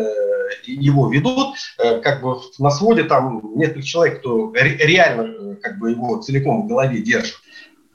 [0.65, 5.91] его ведут, э, как бы на своде там несколько человек, кто реально э, как бы
[5.91, 7.35] его целиком в голове держит.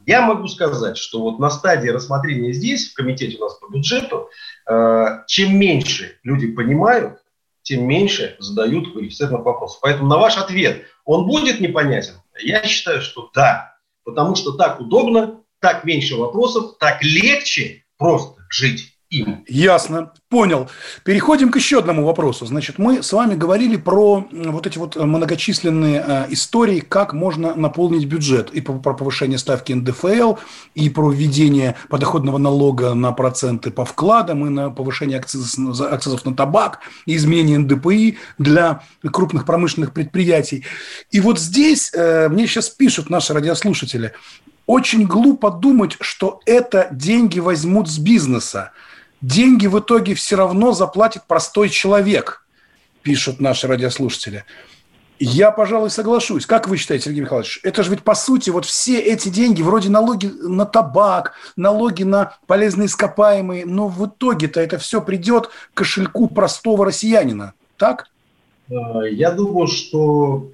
[0.07, 4.31] Я могу сказать, что вот на стадии рассмотрения здесь, в комитете у нас по бюджету,
[5.27, 7.19] чем меньше люди понимают,
[7.61, 9.81] тем меньше задают квалифицированных вопросов.
[9.83, 12.15] Поэтому на ваш ответ, он будет непонятен?
[12.41, 13.78] Я считаю, что да,
[14.09, 19.45] потому что так удобно, так меньше вопросов, так легче просто жить им.
[19.49, 20.69] Ясно, понял.
[21.03, 22.45] Переходим к еще одному вопросу.
[22.45, 28.05] Значит, мы с вами говорили про вот эти вот многочисленные э, истории, как можно наполнить
[28.05, 28.51] бюджет.
[28.51, 30.35] И про повышение ставки НДФЛ,
[30.75, 36.35] и про введение подоходного налога на проценты по вкладам, и на повышение акцизов, акцизов на
[36.35, 40.65] табак, и изменение НДПИ для крупных промышленных предприятий.
[41.11, 44.13] И вот здесь э, мне сейчас пишут наши радиослушатели,
[44.67, 48.73] очень глупо думать, что это деньги возьмут с бизнеса
[49.21, 52.45] деньги в итоге все равно заплатит простой человек,
[53.03, 54.45] пишут наши радиослушатели.
[55.21, 56.47] Я, пожалуй, соглашусь.
[56.47, 57.59] Как вы считаете, Сергей Михайлович?
[57.65, 62.37] Это же ведь, по сути, вот все эти деньги, вроде налоги на табак, налоги на
[62.47, 67.55] полезные ископаемые, но в итоге-то это все придет к кошельку простого россиянина.
[67.77, 68.07] Так?
[68.71, 70.53] А, я думаю, что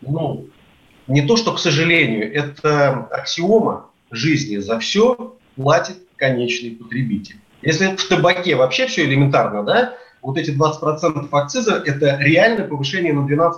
[0.00, 0.46] ну,
[1.08, 4.58] не то, что, к сожалению, это аксиома жизни.
[4.58, 7.40] За все платит конечный потребитель.
[7.62, 13.20] Если в табаке вообще все элементарно, да, вот эти 20% акциза– это реальное повышение на
[13.20, 13.52] 12%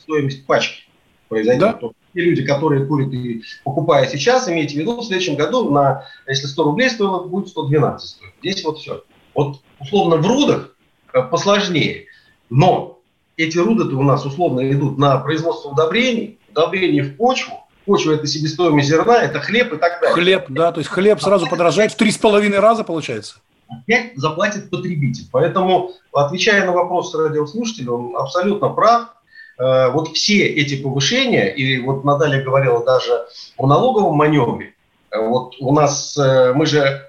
[0.00, 0.82] стоимости пачки
[1.28, 1.60] произойдет.
[1.60, 1.72] Да?
[1.74, 6.04] То, те люди, которые курят и покупая сейчас, имейте в виду, в следующем году, на,
[6.26, 8.32] если 100 рублей стоило, будет 112 стоить.
[8.40, 9.04] Здесь вот все.
[9.34, 10.76] Вот условно в рудах
[11.14, 12.06] э, посложнее,
[12.50, 13.00] но
[13.38, 18.88] эти руды у нас условно идут на производство удобрений, удобрений в почву, почва– это себестоимость
[18.88, 20.14] зерна, это хлеб и так далее.
[20.14, 23.36] Хлеб, да, то есть хлеб сразу подорожает в три с половиной раза, получается?
[23.68, 25.24] Опять заплатит потребитель.
[25.32, 29.14] Поэтому, отвечая на вопрос радиослушателя, он абсолютно прав.
[29.58, 34.74] Э, вот все эти повышения, и вот Наталья говорила даже о налоговом маневре,
[35.10, 37.08] э, вот у нас, э, мы же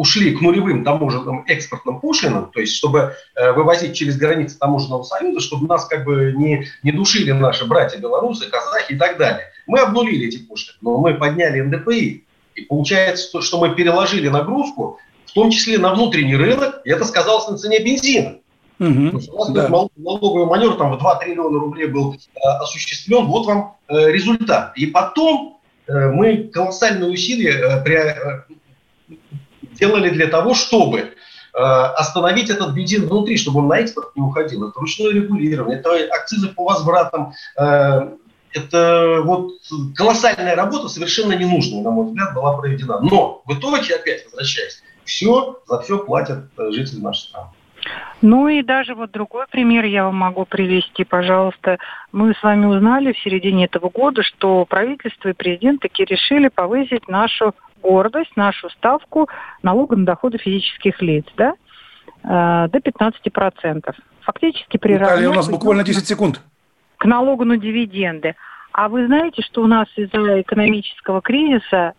[0.00, 5.40] ушли к нулевым таможенным экспортным пошлинам, то есть чтобы э, вывозить через границы таможенного союза,
[5.40, 9.44] чтобы нас как бы не, не душили наши братья белорусы, казахи и так далее.
[9.66, 12.24] Мы обнулили эти пошлины, но мы подняли НДПИ.
[12.54, 17.48] И получается, что мы переложили нагрузку, в том числе на внутренний рынок, и это сказалось
[17.48, 18.38] на цене бензина.
[18.78, 19.20] Угу.
[19.34, 19.68] у нас да.
[19.68, 23.26] налоговый маневр там в 2 триллиона рублей был э, осуществлен.
[23.26, 24.72] Вот вам э, результат.
[24.76, 28.44] И потом э, мы колоссальные усилия э, при, э,
[29.80, 34.68] делали для того, чтобы э, остановить этот бензин внутри, чтобы он на экспорт не уходил.
[34.68, 38.16] Это ручное регулирование, это акцизы по возвратам, э,
[38.52, 39.52] это вот
[39.94, 43.00] колоссальная работа, совершенно ненужная, на мой взгляд, была проведена.
[43.00, 47.48] Но в итоге, опять возвращаясь, все, за все платят э, жители нашей страны.
[48.22, 51.78] Ну и даже вот другой пример я вам могу привести, пожалуйста.
[52.12, 57.08] Мы с вами узнали в середине этого года, что правительство и президент таки решили повысить
[57.08, 59.28] нашу гордость, нашу ставку
[59.62, 61.54] налога на доходы физических лиц, да,
[62.22, 63.94] э, до 15%.
[64.20, 65.10] Фактически приравнять...
[65.10, 66.40] Наталья, у нас буквально 10 секунд.
[66.98, 68.36] К налогу на дивиденды.
[68.72, 71.94] А вы знаете, что у нас из-за экономического кризиса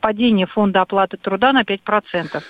[0.00, 2.42] падение фонда оплаты труда на 5%?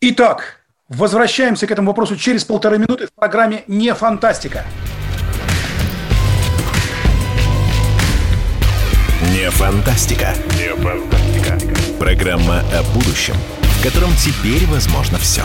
[0.00, 4.64] Итак, возвращаемся к этому вопросу через полторы минуты в программе «Не фантастика».
[9.42, 10.36] Не фантастика.
[10.56, 11.58] Не фантастика.
[11.98, 15.42] Программа о будущем, в котором теперь возможно все.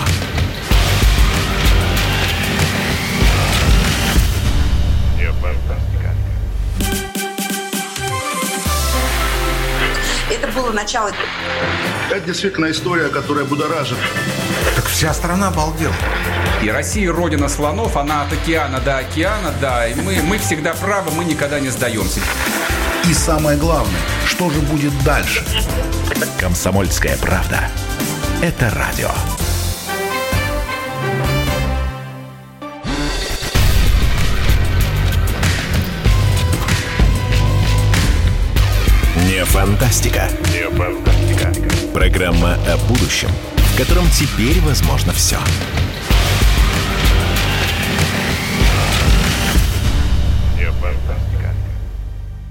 [5.17, 6.13] Не фантастика.
[10.29, 11.11] Это было начало.
[12.11, 13.97] Это действительно история, которая будоражит.
[14.75, 15.95] Так вся страна обалдела.
[16.61, 19.87] И Россия родина слонов, она от океана до океана, да.
[19.87, 22.21] И мы, мы всегда правы, мы никогда не сдаемся.
[23.07, 25.45] И самое главное, что же будет дальше?
[26.37, 27.69] Комсомольская правда.
[28.41, 29.09] Это радио.
[39.23, 40.29] Не фантастика.
[40.51, 41.53] Не фантастика.
[41.93, 45.37] Программа о будущем, в котором теперь возможно все.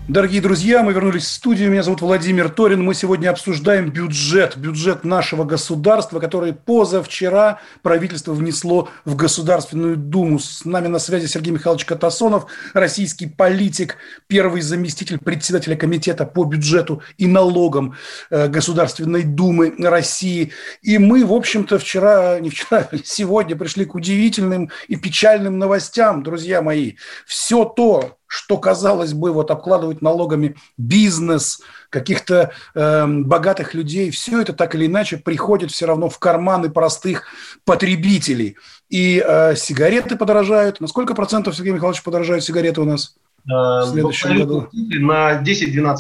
[0.09, 1.69] Дорогие друзья, мы вернулись в студию.
[1.69, 2.81] Меня зовут Владимир Торин.
[2.81, 10.39] Мы сегодня обсуждаем бюджет, бюджет нашего государства, который позавчера правительство внесло в Государственную Думу.
[10.39, 13.97] С нами на связи Сергей Михайлович Катасонов, российский политик,
[14.29, 17.97] первый заместитель председателя комитета по бюджету и налогам
[18.31, 20.53] э, Государственной Думы России.
[20.83, 26.63] И мы, в общем-то, вчера, не вчера, сегодня пришли к удивительным и печальным новостям, друзья
[26.63, 26.95] мои.
[27.27, 31.61] Все то, что, казалось бы, вот обкладывать налогами бизнес,
[31.91, 37.25] каких-то э, богатых людей, все это так или иначе приходит все равно в карманы простых
[37.65, 38.57] потребителей.
[38.89, 40.81] И э, сигареты подорожают.
[40.81, 43.17] На сколько процентов, Сергей Михайлович, подорожают сигареты у нас?
[43.49, 44.69] Э, в следующем году?
[44.73, 45.97] На 10-12%.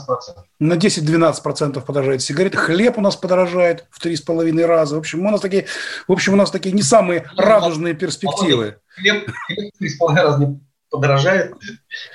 [0.58, 2.58] На 10-12% процентов подорожает сигареты.
[2.58, 4.96] Хлеб у нас подорожает в 3,5 раза.
[4.96, 5.66] В общем, у нас такие,
[6.08, 8.78] в общем, у нас такие не самые радужные перспективы.
[8.96, 10.60] Хлеб, хлеб 3,5 раза не
[10.90, 11.54] подорожает,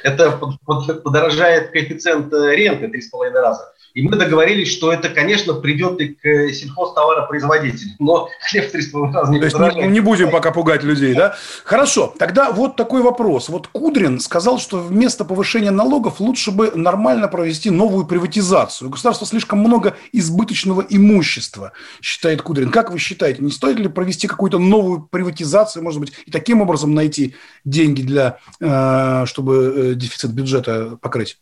[0.03, 3.73] это подорожает коэффициент э, ренты 3,5 раза.
[3.93, 7.95] И мы договорились, что это, конечно, придет и к э, сельхозтоваропроизводителям.
[7.99, 11.35] Но хлеб в 3,5 раза не То есть не, не будем пока пугать людей, да?
[11.63, 13.49] Хорошо, тогда вот такой вопрос.
[13.49, 18.87] Вот Кудрин сказал, что вместо повышения налогов лучше бы нормально провести новую приватизацию.
[18.87, 22.71] У государства слишком много избыточного имущества, считает Кудрин.
[22.71, 26.93] Как вы считаете, не стоит ли провести какую-то новую приватизацию, может быть, и таким образом
[26.93, 27.35] найти
[27.65, 31.37] деньги для, э, чтобы дефицит бюджета покрыть?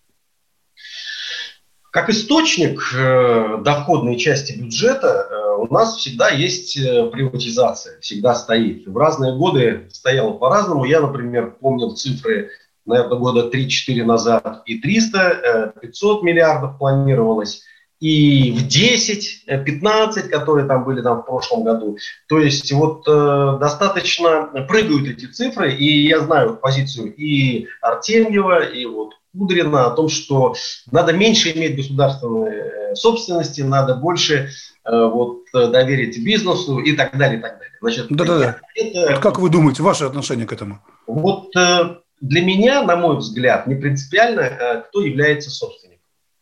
[1.92, 8.88] Как источник э, доходной части бюджета э, у нас всегда есть э, приватизация, всегда стоит.
[8.88, 10.86] В разные годы стояло по-разному.
[10.86, 12.52] Я, например, помнил цифры,
[12.86, 17.64] наверное, года 3-4 назад и 300, 500 миллиардов планировалось,
[18.00, 21.98] и в 10, 15, которые там были там в прошлом году.
[22.28, 28.86] То есть вот э, достаточно прыгают эти цифры, и я знаю позицию и Артемьева, и
[28.86, 30.56] вот Кудрина о том, что
[30.92, 34.50] надо меньше иметь государственной э, собственности, надо больше
[34.86, 37.74] э, вот, доверить бизнесу и так далее, и так далее.
[37.80, 38.60] Значит, Да-да-да.
[38.76, 39.22] Это...
[39.22, 40.80] Как вы думаете, ваше отношение к этому?
[41.06, 45.89] Вот э, для меня, на мой взгляд, не принципиально, кто является собственником.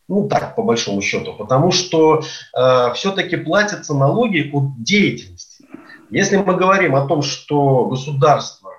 [0.08, 1.34] Ну, так, по большому счету.
[1.34, 2.22] Потому что
[2.56, 5.66] э, все-таки платятся налоги от деятельности.
[6.10, 8.70] Если мы говорим о том, что государство,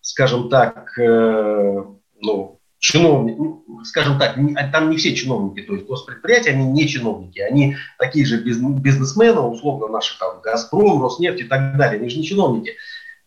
[0.00, 1.84] скажем так, э,
[2.20, 6.88] ну, чиновники, ну, скажем так, а там не все чиновники, то есть госпредприятия, они не
[6.88, 12.16] чиновники, они такие же бизнесмены, условно наши там Газпром, Роснефть и так далее, они же
[12.16, 12.72] не чиновники.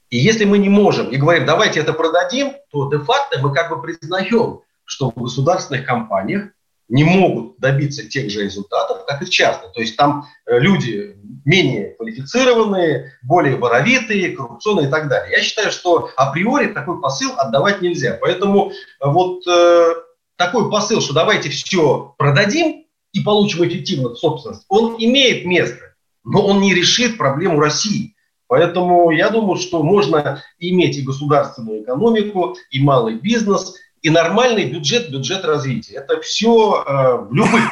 [0.10, 3.80] И если мы не можем и говорим, давайте это продадим, то де-факто мы как бы
[3.80, 6.50] признаем, что в государственных компаниях
[6.90, 9.72] не могут добиться тех же результатов, как и частные.
[9.72, 11.16] То есть там э, люди
[11.46, 15.38] менее квалифицированные, более воровитые, коррупционные и так далее.
[15.38, 18.18] Я считаю, что априори такой посыл отдавать нельзя.
[18.20, 19.94] Поэтому э, вот э,
[20.36, 26.62] такой посыл, что давайте все продадим и получим эффективно собственность, он имеет место, но он
[26.62, 28.16] не решит проблему России.
[28.48, 35.10] Поэтому я думаю, что можно иметь и государственную экономику, и малый бизнес, и нормальный бюджет,
[35.10, 35.96] бюджет развития.
[35.96, 37.72] Это все э, в любых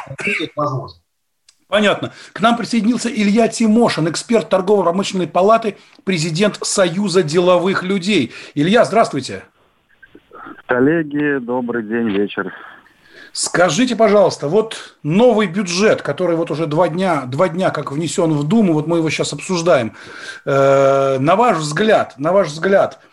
[0.56, 0.98] возможно.
[1.68, 2.12] Понятно.
[2.32, 8.32] К нам присоединился Илья Тимошин, эксперт торгово-промышленной палаты, президент Союза деловых людей.
[8.54, 9.44] Илья, здравствуйте.
[10.66, 12.52] Коллеги, добрый день, вечер.
[13.32, 18.46] Скажите, пожалуйста, вот новый бюджет, который вот уже два дня, два дня как внесен в
[18.46, 19.94] Думу, вот мы его сейчас обсуждаем.
[20.44, 23.11] Э, на ваш взгляд, на ваш взгляд, э,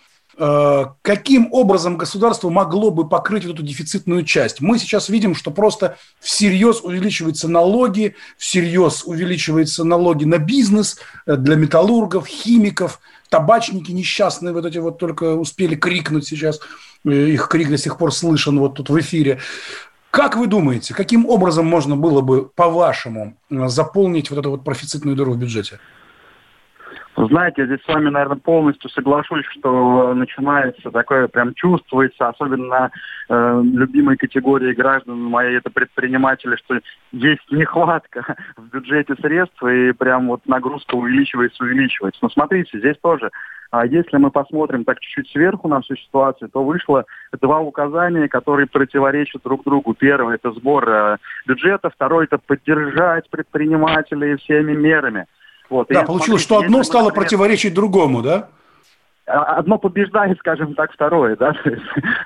[1.02, 4.62] каким образом государство могло бы покрыть вот эту дефицитную часть?
[4.62, 11.58] Мы сейчас видим, что просто всерьез увеличиваются налоги, всерьез увеличиваются налоги на бизнес э, для
[11.58, 16.62] металлургов, химиков, табачники несчастные вот эти вот только успели крикнуть сейчас,
[17.04, 19.40] э, их крик до сих пор слышен вот тут в эфире.
[20.10, 25.34] Как вы думаете, каким образом можно было бы, по-вашему, заполнить вот эту вот профицитную дыру
[25.34, 25.80] в бюджете?
[27.28, 32.91] Знаете, здесь с вами, наверное, полностью соглашусь, что начинается такое, прям чувствуется, особенно
[33.28, 36.80] э, любимой категории граждан моей, это предприниматели, что
[37.11, 42.20] есть нехватка в бюджете средств, и прям вот нагрузка увеличивается, увеличивается.
[42.22, 43.30] Но смотрите, здесь тоже
[43.72, 47.05] а если мы посмотрим так чуть-чуть сверху на всю ситуацию, то вышло
[47.39, 49.93] два указания, которые противоречат друг другу.
[49.93, 55.28] Первое– это сбор э, бюджета, второе– это поддержать предпринимателей всеми мерами.
[55.70, 55.88] Вот.
[55.89, 58.49] Да, получилось, что одно стало например, противоречить другому, да?
[59.30, 61.53] А, одно побеждает, скажем так, второе, да,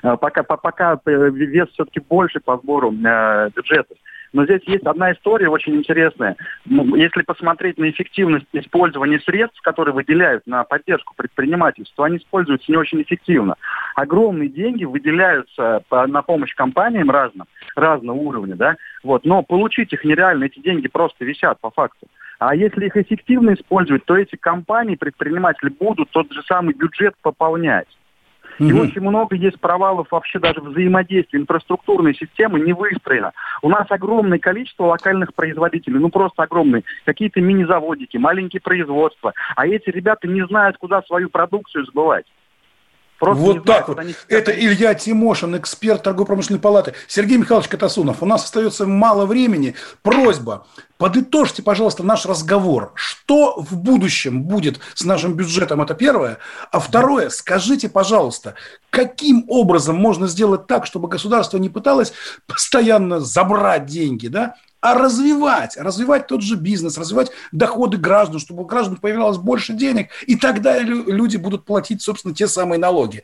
[0.04, 3.96] э, пока, пока э, вес все-таки больше по сбору э, бюджета.
[4.32, 6.38] Но здесь есть одна история очень интересная.
[6.66, 12.78] Ну, если посмотреть на эффективность использования средств, которые выделяют на поддержку предпринимательства, они используются не
[12.78, 13.56] очень эффективно.
[13.96, 20.46] Огромные деньги выделяются на помощь компаниям разным, разного уровня, да, вот, но получить их нереально,
[20.46, 22.08] эти деньги просто висят по факту.
[22.46, 27.88] А если их эффективно использовать, то эти компании, предприниматели будут тот же самый бюджет пополнять.
[28.60, 28.82] И угу.
[28.82, 31.40] очень много есть провалов вообще даже взаимодействия.
[31.40, 33.32] Инфраструктурной системы не выстроена.
[33.62, 36.84] У нас огромное количество локальных производителей, ну просто огромные.
[37.06, 39.34] Какие-то мини-заводики, маленькие производства.
[39.56, 42.26] А эти ребята не знают, куда свою продукцию сбывать.
[43.24, 44.00] Просто вот так вот.
[44.28, 46.94] Это Илья Тимошин, эксперт торгово-промышленной палаты.
[47.08, 49.76] Сергей Михайлович Катасунов, у нас остается мало времени.
[50.02, 50.66] Просьба,
[50.98, 52.92] подытожьте, пожалуйста, наш разговор.
[52.96, 56.40] Что в будущем будет с нашим бюджетом, это первое.
[56.72, 58.56] А второе, скажите, пожалуйста,
[58.90, 62.14] каким образом можно сделать так, чтобы государство не пыталось
[62.48, 68.66] постоянно забрать деньги, да, а развивать, развивать тот же бизнес, развивать доходы граждан, чтобы у
[68.66, 73.24] граждан появлялось больше денег, и тогда люди будут платить, собственно, те самые налоги.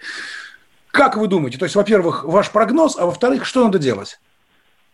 [0.91, 1.57] Как вы думаете?
[1.57, 4.21] То есть, во-первых, ваш прогноз, а во-вторых, что надо делать?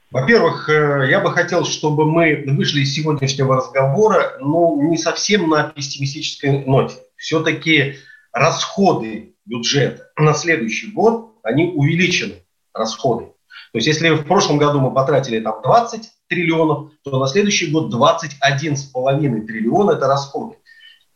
[0.10, 5.66] Во-первых, э, я бы хотел, чтобы мы вышли из сегодняшнего разговора, ну, не совсем на
[5.66, 6.96] пессимистической ноте.
[7.16, 7.98] Все-таки
[8.34, 12.44] расходы бюджета на следующий год, они увеличены,
[12.74, 13.26] расходы.
[13.26, 17.94] То есть, если в прошлом году мы потратили там 20 триллионов, то на следующий год
[17.94, 20.58] 21,5 триллиона– это расходы.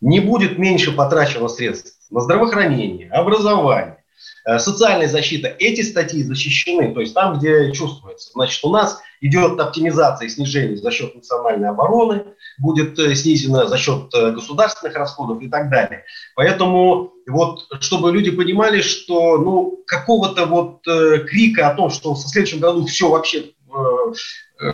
[0.02, 4.00] Не будет меньше потрачено средств на здравоохранение, образование,
[4.46, 8.32] Э, социальная защита, эти статьи защищены, то есть там, где чувствуется.
[8.34, 12.24] Значит, у нас идет оптимизация и снижение за счет национальной обороны,
[12.58, 16.04] будет э, снизено за счет э, государственных расходов и так далее.
[16.36, 22.20] Поэтому вот, чтобы люди понимали, что ну, какого-то вот э, крика о том, что в
[22.20, 23.52] следующем году все вообще,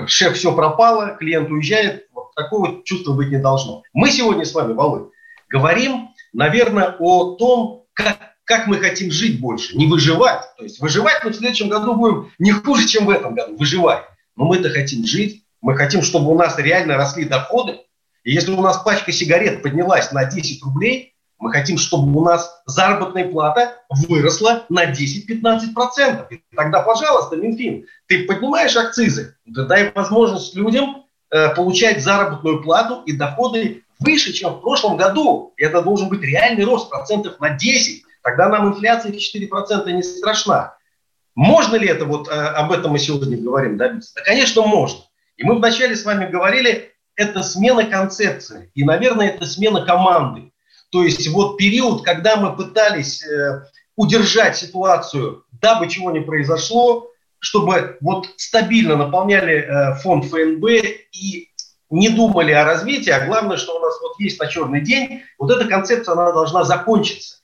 [0.07, 3.83] шеф все пропало, клиент уезжает, вот такого чувства быть не должно.
[3.93, 5.09] Мы сегодня с вами, Володь,
[5.49, 10.43] говорим, наверное, о том, как как мы хотим жить больше, не выживать.
[10.57, 14.03] То есть выживать мы в следующем году будем не хуже, чем в этом году, выживать.
[14.36, 17.79] Но мы-то хотим жить, мы хотим, чтобы у нас реально росли доходы.
[18.23, 22.61] И если у нас пачка сигарет поднялась на 10 рублей, мы хотим, чтобы у нас
[22.65, 26.27] заработная плата выросла на 10-15%.
[26.29, 33.03] И тогда, пожалуйста, Минфин, ты поднимаешь акцизы, ты дай возможность людям э, получать заработную плату
[33.05, 35.53] и доходы выше, чем в прошлом году.
[35.57, 38.03] И это должен быть реальный рост процентов на 10.
[38.23, 40.75] Тогда нам инфляция в 4% не страшна.
[41.36, 44.13] Можно ли это, вот э, об этом мы сегодня говорим, добиться?
[44.15, 45.01] Да, конечно, можно.
[45.36, 48.71] И мы вначале с вами говорили, это смена концепции.
[48.73, 50.51] И, наверное, это смена команды.
[50.91, 53.65] То есть вот период, когда мы пытались э,
[53.95, 57.09] удержать ситуацию, дабы чего не произошло,
[57.39, 60.65] чтобы вот стабильно наполняли э, фонд ФНБ
[61.11, 61.49] и
[61.89, 65.51] не думали о развитии, а главное, что у нас вот есть на черный день, вот
[65.51, 67.38] эта концепция, она должна закончиться.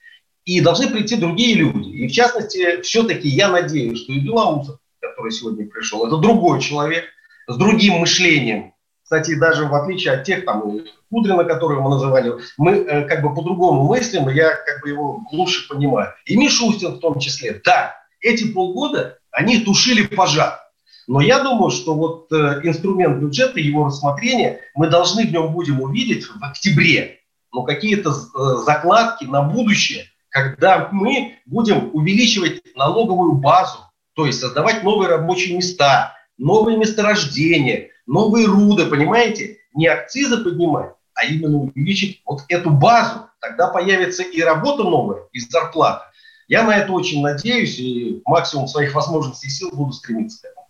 [0.43, 1.89] И должны прийти другие люди.
[1.89, 7.05] И в частности, все-таки я надеюсь, что и Белоусов, который сегодня пришел, это другой человек
[7.47, 8.73] с другим мышлением.
[9.11, 10.63] Кстати, даже в отличие от тех, там,
[11.09, 15.67] Кудрина, которого мы называли, мы э, как бы по-другому мыслим, я как бы его лучше
[15.67, 16.13] понимаю.
[16.25, 17.61] И Мишустин в том числе.
[17.65, 20.61] Да, эти полгода они тушили пожар.
[21.09, 25.81] Но я думаю, что вот э, инструмент бюджета, его рассмотрение, мы должны в нем будем
[25.81, 27.19] увидеть в октябре.
[27.51, 33.79] Но какие-то э, закладки на будущее, когда мы будем увеличивать налоговую базу,
[34.15, 39.57] то есть создавать новые рабочие места, новые месторождения, новые руды, понимаете?
[39.73, 43.27] Не акцизы поднимать, а именно увеличить вот эту базу.
[43.39, 46.11] Тогда появится и работа новая, и зарплата.
[46.47, 50.61] Я на это очень надеюсь и максимум своих возможностей и сил буду стремиться к этому.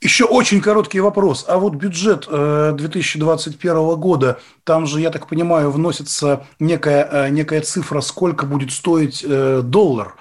[0.00, 1.44] Еще очень короткий вопрос.
[1.48, 7.60] А вот бюджет 2021 э, года, там же, я так понимаю, вносится некая, э, некая
[7.60, 10.14] цифра, сколько будет стоить э, доллар.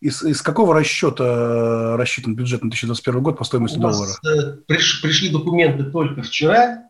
[0.00, 4.12] Из, из какого расчета рассчитан бюджет на 2021 год по стоимости У доллара?
[4.66, 6.84] Приш, пришли документы только вчера.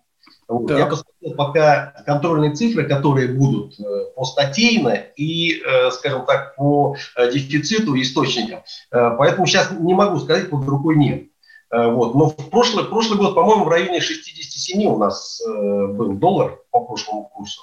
[0.49, 0.71] Вот.
[0.71, 3.77] Я посмотрел пока контрольные цифры, которые будут
[4.15, 8.61] по статейно и, скажем так, по дефициту источникам.
[8.91, 11.27] Поэтому сейчас не могу сказать, под рукой нет.
[11.71, 12.15] Э, вот.
[12.15, 16.81] Но в прошлый, прошлый год, по-моему, в районе 67 у нас э, был доллар по
[16.81, 17.63] прошлому курсу.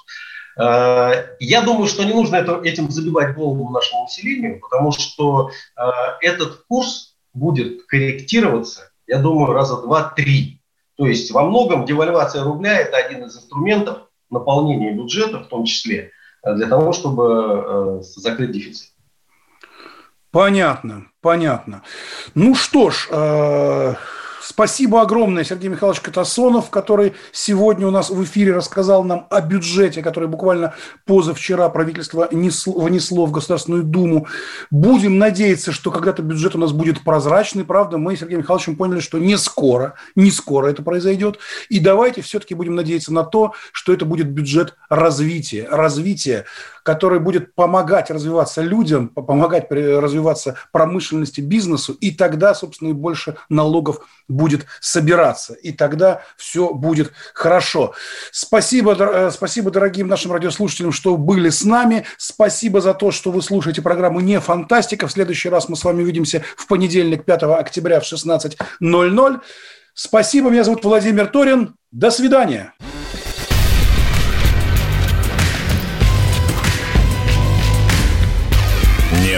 [0.58, 5.82] Э, я думаю, что не нужно этим забивать голову нашему населению, потому что э,
[6.20, 10.60] этот курс будет корректироваться, я думаю, раза два-три.
[10.96, 16.12] То есть во многом девальвация рубля– это один из инструментов наполнения бюджета, в том числе,
[16.44, 18.90] э, для того, чтобы закрыть дефицит.
[20.30, 21.82] Понятно, понятно.
[22.34, 23.08] Ну что ж,
[24.46, 30.02] Спасибо огромное, Сергей Михайлович Катасонов, который сегодня у нас в эфире рассказал нам о бюджете,
[30.02, 30.74] который буквально
[31.06, 34.26] позавчера правительство внесло в Государственную Думу.
[34.70, 37.96] Будем надеяться, что когда-то бюджет у нас будет прозрачный, правда?
[37.96, 41.38] Мы с Сергеем Михайловичем поняли, что не скоро, не скоро это произойдет.
[41.70, 45.66] И давайте все-таки будем надеяться на то, что это будет бюджет развития.
[45.70, 46.44] Развития,
[46.84, 54.06] который будет помогать развиваться людям, помогать развиваться промышленности, бизнесу, и тогда, собственно, и больше налогов
[54.28, 57.94] будет собираться, и тогда все будет хорошо.
[58.30, 62.04] Спасибо, э, спасибо дорогим нашим радиослушателям, что были с нами.
[62.18, 65.08] Спасибо за то, что вы слушаете программу «Не фантастика».
[65.08, 69.40] В следующий раз мы с вами увидимся в понедельник, 5 октября в 16.00.
[69.94, 71.76] Спасибо, меня зовут Владимир Торин.
[71.90, 72.74] До свидания.